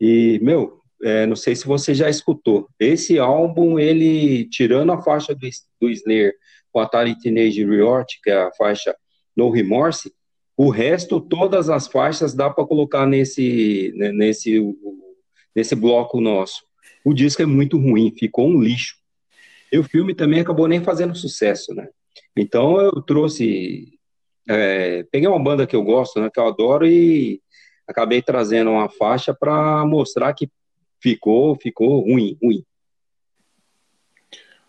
[0.00, 5.34] E, meu, é, não sei se você já escutou, esse álbum, ele, tirando a faixa
[5.34, 5.46] do,
[5.80, 6.32] do Slayer
[6.72, 8.96] com Atari Teenage Riot, que é a faixa
[9.36, 10.12] No Remorse,
[10.56, 14.60] o resto, todas as faixas dá para colocar nesse, né, nesse,
[15.54, 16.62] nesse bloco nosso.
[17.04, 18.96] O disco é muito ruim, ficou um lixo.
[19.72, 21.88] E o filme também acabou nem fazendo sucesso, né?
[22.36, 23.98] Então eu trouxe,
[24.48, 27.40] é, peguei uma banda que eu gosto, né, que eu adoro e
[27.86, 30.50] acabei trazendo uma faixa para mostrar que
[31.00, 32.64] ficou, ficou ruim, ruim.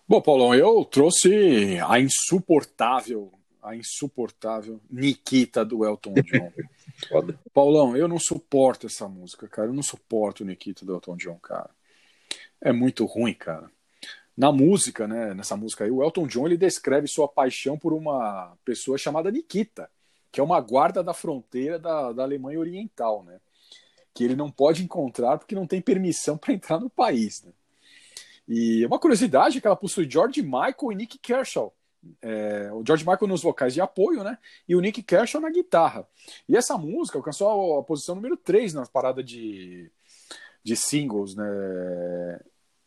[0.08, 3.32] Bom, Paulão, eu trouxe a insuportável,
[3.64, 6.52] a insuportável Nikita do Elton John.
[7.54, 9.70] Paulão, eu não suporto essa música, cara.
[9.70, 11.70] Eu não suporto o Nikita do Elton John, cara.
[12.62, 13.72] É muito ruim, cara.
[14.36, 18.58] Na música, né, nessa música aí, o Elton John ele descreve sua paixão por uma
[18.66, 19.90] pessoa chamada Nikita,
[20.32, 23.40] que é uma guarda da fronteira da, da Alemanha Oriental, né?
[24.14, 27.52] Que ele não pode encontrar porque não tem permissão para entrar no país, né?
[28.48, 31.74] E uma curiosidade é que ela possui George Michael e Nick Kershaw.
[32.22, 34.38] É, o George Michael nos vocais de apoio, né?
[34.68, 36.08] E o Nick Kershaw na guitarra.
[36.48, 39.92] E essa música alcançou a, a posição número 3 na parada de,
[40.64, 42.40] de singles, né?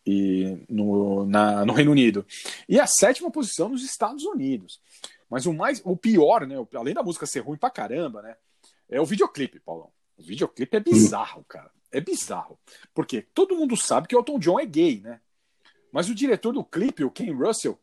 [0.07, 2.25] E no, na, no Reino Unido.
[2.69, 4.81] E a sétima posição nos Estados Unidos.
[5.29, 6.57] Mas o mais, o pior, né?
[6.75, 8.37] Além da música ser ruim pra caramba, né?
[8.89, 9.91] É o videoclipe, Paulão.
[10.17, 11.71] O videoclipe é bizarro, cara.
[11.91, 12.59] É bizarro.
[12.95, 15.21] Porque todo mundo sabe que o Elton John é gay, né?
[15.93, 17.79] Mas o diretor do clipe, o Ken Russell,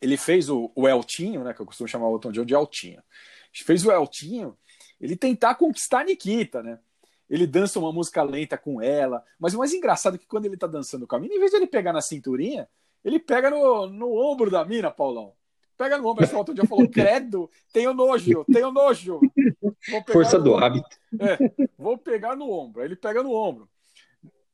[0.00, 1.52] ele fez o, o Eltinho, né?
[1.54, 3.02] Que eu costumo chamar o Elton John de Eltinho.
[3.52, 4.56] Fez o Eltinho,
[5.00, 6.78] ele tentar conquistar a Nikita, né?
[7.28, 9.24] Ele dança uma música lenta com ela.
[9.38, 11.50] Mas o mais engraçado é que quando ele tá dançando com a mina, em vez
[11.52, 12.68] de ele pegar na cinturinha,
[13.04, 15.32] ele pega no, no ombro da mina, Paulão.
[15.78, 19.20] Pega no ombro, o Elton John falou, credo, tenho nojo, tenho nojo.
[20.12, 20.64] Força no do ombro.
[20.64, 20.96] hábito.
[21.18, 22.82] É, vou pegar no ombro.
[22.82, 23.68] Aí ele pega no ombro.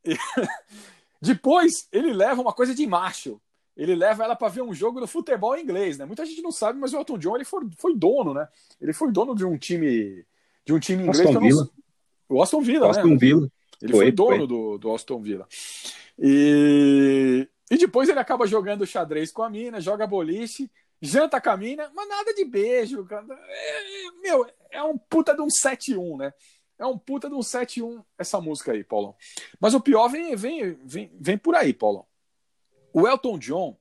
[0.05, 0.17] E-
[1.21, 3.41] Depois, ele leva uma coisa de macho.
[3.77, 6.05] Ele leva ela para ver um jogo do futebol inglês, né?
[6.07, 8.49] Muita gente não sabe, mas o Elton John ele foi, foi dono, né?
[8.81, 10.25] Ele foi dono de um time
[10.65, 11.21] de um time inglês.
[11.21, 11.71] Aston eu não- Villa.
[12.29, 13.17] O Aston Villa, Aston né?
[13.17, 13.53] Villa.
[13.81, 14.47] Ele Foi, foi, dono foi.
[14.47, 15.47] Do, do Aston Villa.
[16.19, 20.71] E, e depois ele acaba jogando xadrez com a mina, joga boliche,
[21.01, 23.05] janta com a mina, mas nada de beijo.
[23.05, 23.27] cara.
[23.31, 26.33] É, é, meu, é um puta de um 7-1, né?
[26.79, 29.15] É um puta de um 7-1 essa música aí, Paulão.
[29.61, 32.05] Mas o pior vem, vem, vem, vem por aí, Paulão.
[32.97, 33.79] O Elton John,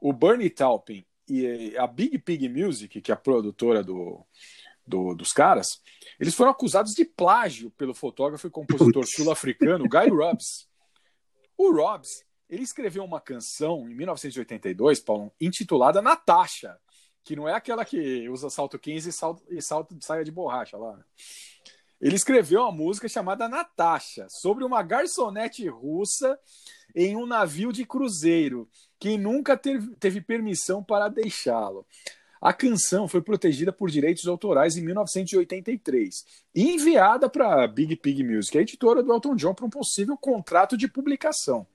[0.00, 4.24] o Bernie Taupin e a Big Pig Music, que é a produtora do,
[4.86, 5.82] do- dos caras,
[6.18, 10.66] eles foram acusados de plágio pelo fotógrafo e compositor sul-africano Guy Rubbs.
[11.58, 16.78] O Rubbs, ele escreveu uma canção em 1982, Paulo, intitulada Natasha,
[17.22, 20.30] que não é aquela que usa salto 15 e salto, e salto de saia de
[20.30, 20.98] borracha lá.
[22.00, 26.38] Ele escreveu uma música chamada Natasha, sobre uma garçonete russa
[26.94, 28.68] em um navio de cruzeiro,
[28.98, 31.84] que nunca teve, teve permissão para deixá-lo.
[32.40, 38.22] A canção foi protegida por direitos autorais em 1983 e enviada para a Big Pig
[38.22, 41.66] Music, a editora do Elton John, para um possível contrato de publicação.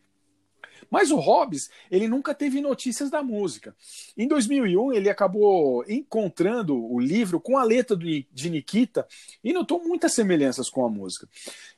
[0.89, 3.75] Mas o Hobbs, ele nunca teve notícias da música.
[4.17, 9.07] Em 2001, ele acabou encontrando o livro com a letra de Nikita
[9.43, 11.27] e notou muitas semelhanças com a música.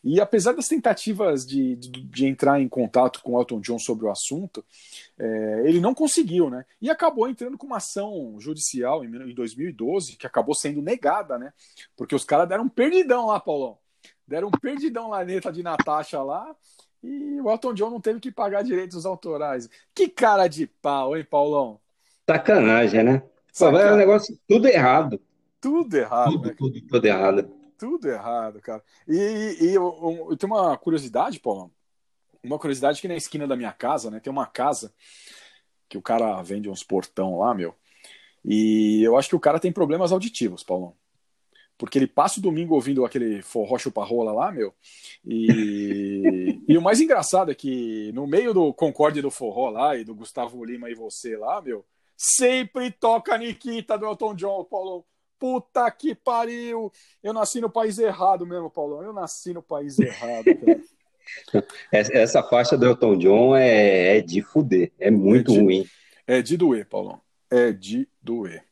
[0.03, 4.11] E apesar das tentativas de, de, de entrar em contato com Elton John sobre o
[4.11, 4.63] assunto,
[5.17, 6.65] é, ele não conseguiu, né?
[6.81, 11.53] E acabou entrando com uma ação judicial em, em 2012, que acabou sendo negada, né?
[11.95, 13.77] Porque os caras deram um perdidão lá, Paulão.
[14.27, 16.55] Deram um perdidão na letra de Natasha lá.
[17.03, 19.69] E o Elton John não teve que pagar direitos autorais.
[19.93, 21.79] Que cara de pau, hein, Paulão?
[22.29, 23.23] Sacanagem, né?
[23.51, 23.89] Sacanagem.
[23.89, 25.21] é um negócio tudo errado.
[25.61, 26.55] Tudo errado, Tudo, né?
[26.57, 27.51] tudo, tudo errado.
[27.77, 28.83] Tudo errado, cara.
[29.07, 31.71] E, e, eu, eu- eu tenho uma curiosidade, Paulão.
[32.43, 34.19] Uma curiosidade que na esquina da minha casa, né?
[34.19, 34.93] Tem uma casa
[35.89, 37.75] que o cara vende uns portão lá, meu.
[38.43, 40.95] E eu acho que o cara tem problemas auditivos, Paulão.
[41.77, 44.73] Porque ele passa o domingo ouvindo aquele forró chupa-rola lá, meu.
[45.25, 50.03] E, e o mais engraçado é que no meio do Concorde do Forró lá e
[50.03, 51.85] do Gustavo Lima e você lá, meu,
[52.15, 55.03] sempre toca a Nikita do Elton John, Paulão.
[55.37, 56.89] Puta que pariu!
[57.21, 59.03] Eu nasci no país errado mesmo, Paulão.
[59.03, 61.63] Eu nasci no país errado, cara.
[61.91, 64.93] Essa essa faixa do Elton John é, é de fuder.
[64.97, 65.85] É muito É de- ruim.
[66.27, 67.19] É de doer, Paulão.
[67.51, 68.63] É de doer.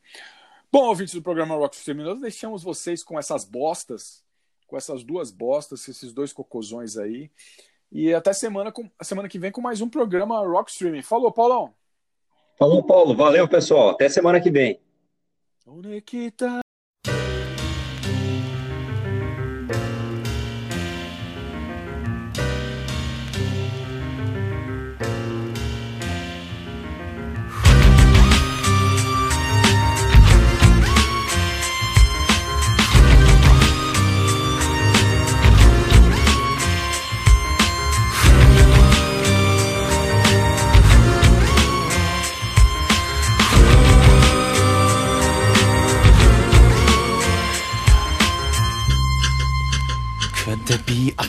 [0.74, 4.24] Bom, ouvintes do programa Rock Stream, nós deixamos vocês com essas bostas,
[4.66, 7.30] com essas duas bostas, esses dois cocôzões aí.
[7.92, 11.04] E até semana, com, a semana que vem com mais um programa Rock Streaming.
[11.04, 11.76] Falou, Paulão!
[12.58, 13.16] Falou, Paulo.
[13.16, 13.90] Valeu, pessoal.
[13.90, 14.82] Até semana que vem.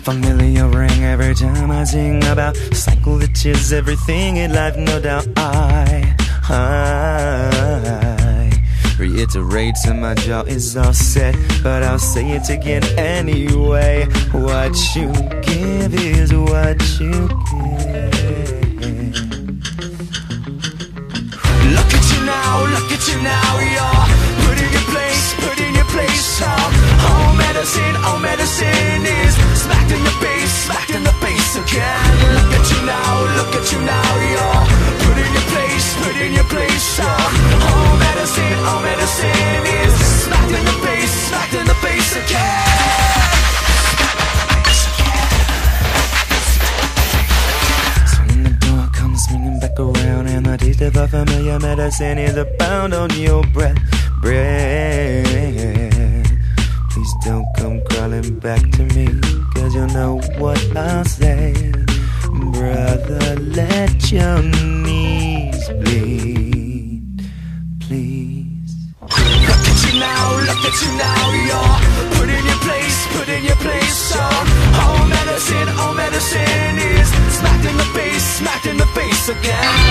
[0.05, 4.77] Familiar ring every time I sing about cycle that is everything in life?
[4.77, 6.15] No doubt I,
[6.51, 7.85] I
[8.99, 14.05] reiterate and my jaw is all set, but I'll say it again anyway.
[14.33, 15.11] What you
[15.41, 18.05] give is what you get.
[21.77, 24.05] Look at you now, look at you now, you're
[24.45, 26.43] put in your place, put in your place.
[26.43, 32.11] Oh, oh medicine, oh medicine is smacked in your face, smacked in the face again.
[32.37, 34.65] Look at you now, look at you now, you're
[35.05, 36.87] put in your place, put in your place.
[37.01, 39.95] Oh, oh medicine, oh medicine is
[40.25, 42.65] smacked in the face, smacked in the face again.
[49.61, 53.79] The around, and the taste of a familiar medicine is a pound on your breath.
[54.21, 55.84] Breath.
[57.25, 59.07] Don't come crawling back to me,
[59.55, 61.55] cause you know what I'll say.
[62.53, 67.25] Brother, let your knees bleed.
[67.81, 68.77] Please.
[69.01, 73.45] Look at you now, look at you now, you're put in your place, put in
[73.45, 74.13] your place.
[74.17, 74.21] Oh,
[74.81, 79.84] all medicine, all medicine is smacked in the face, smacked in the face again.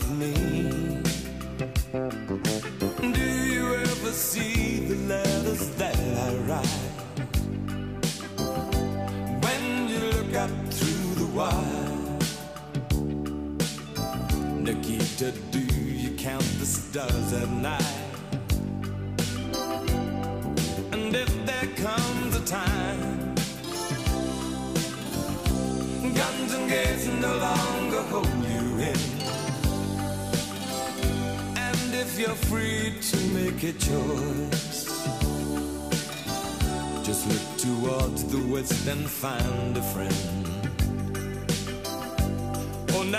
[0.00, 0.87] of me.
[33.68, 34.86] a choice.
[37.04, 40.46] Just look towards the west and find a friend.
[42.96, 43.18] On oh,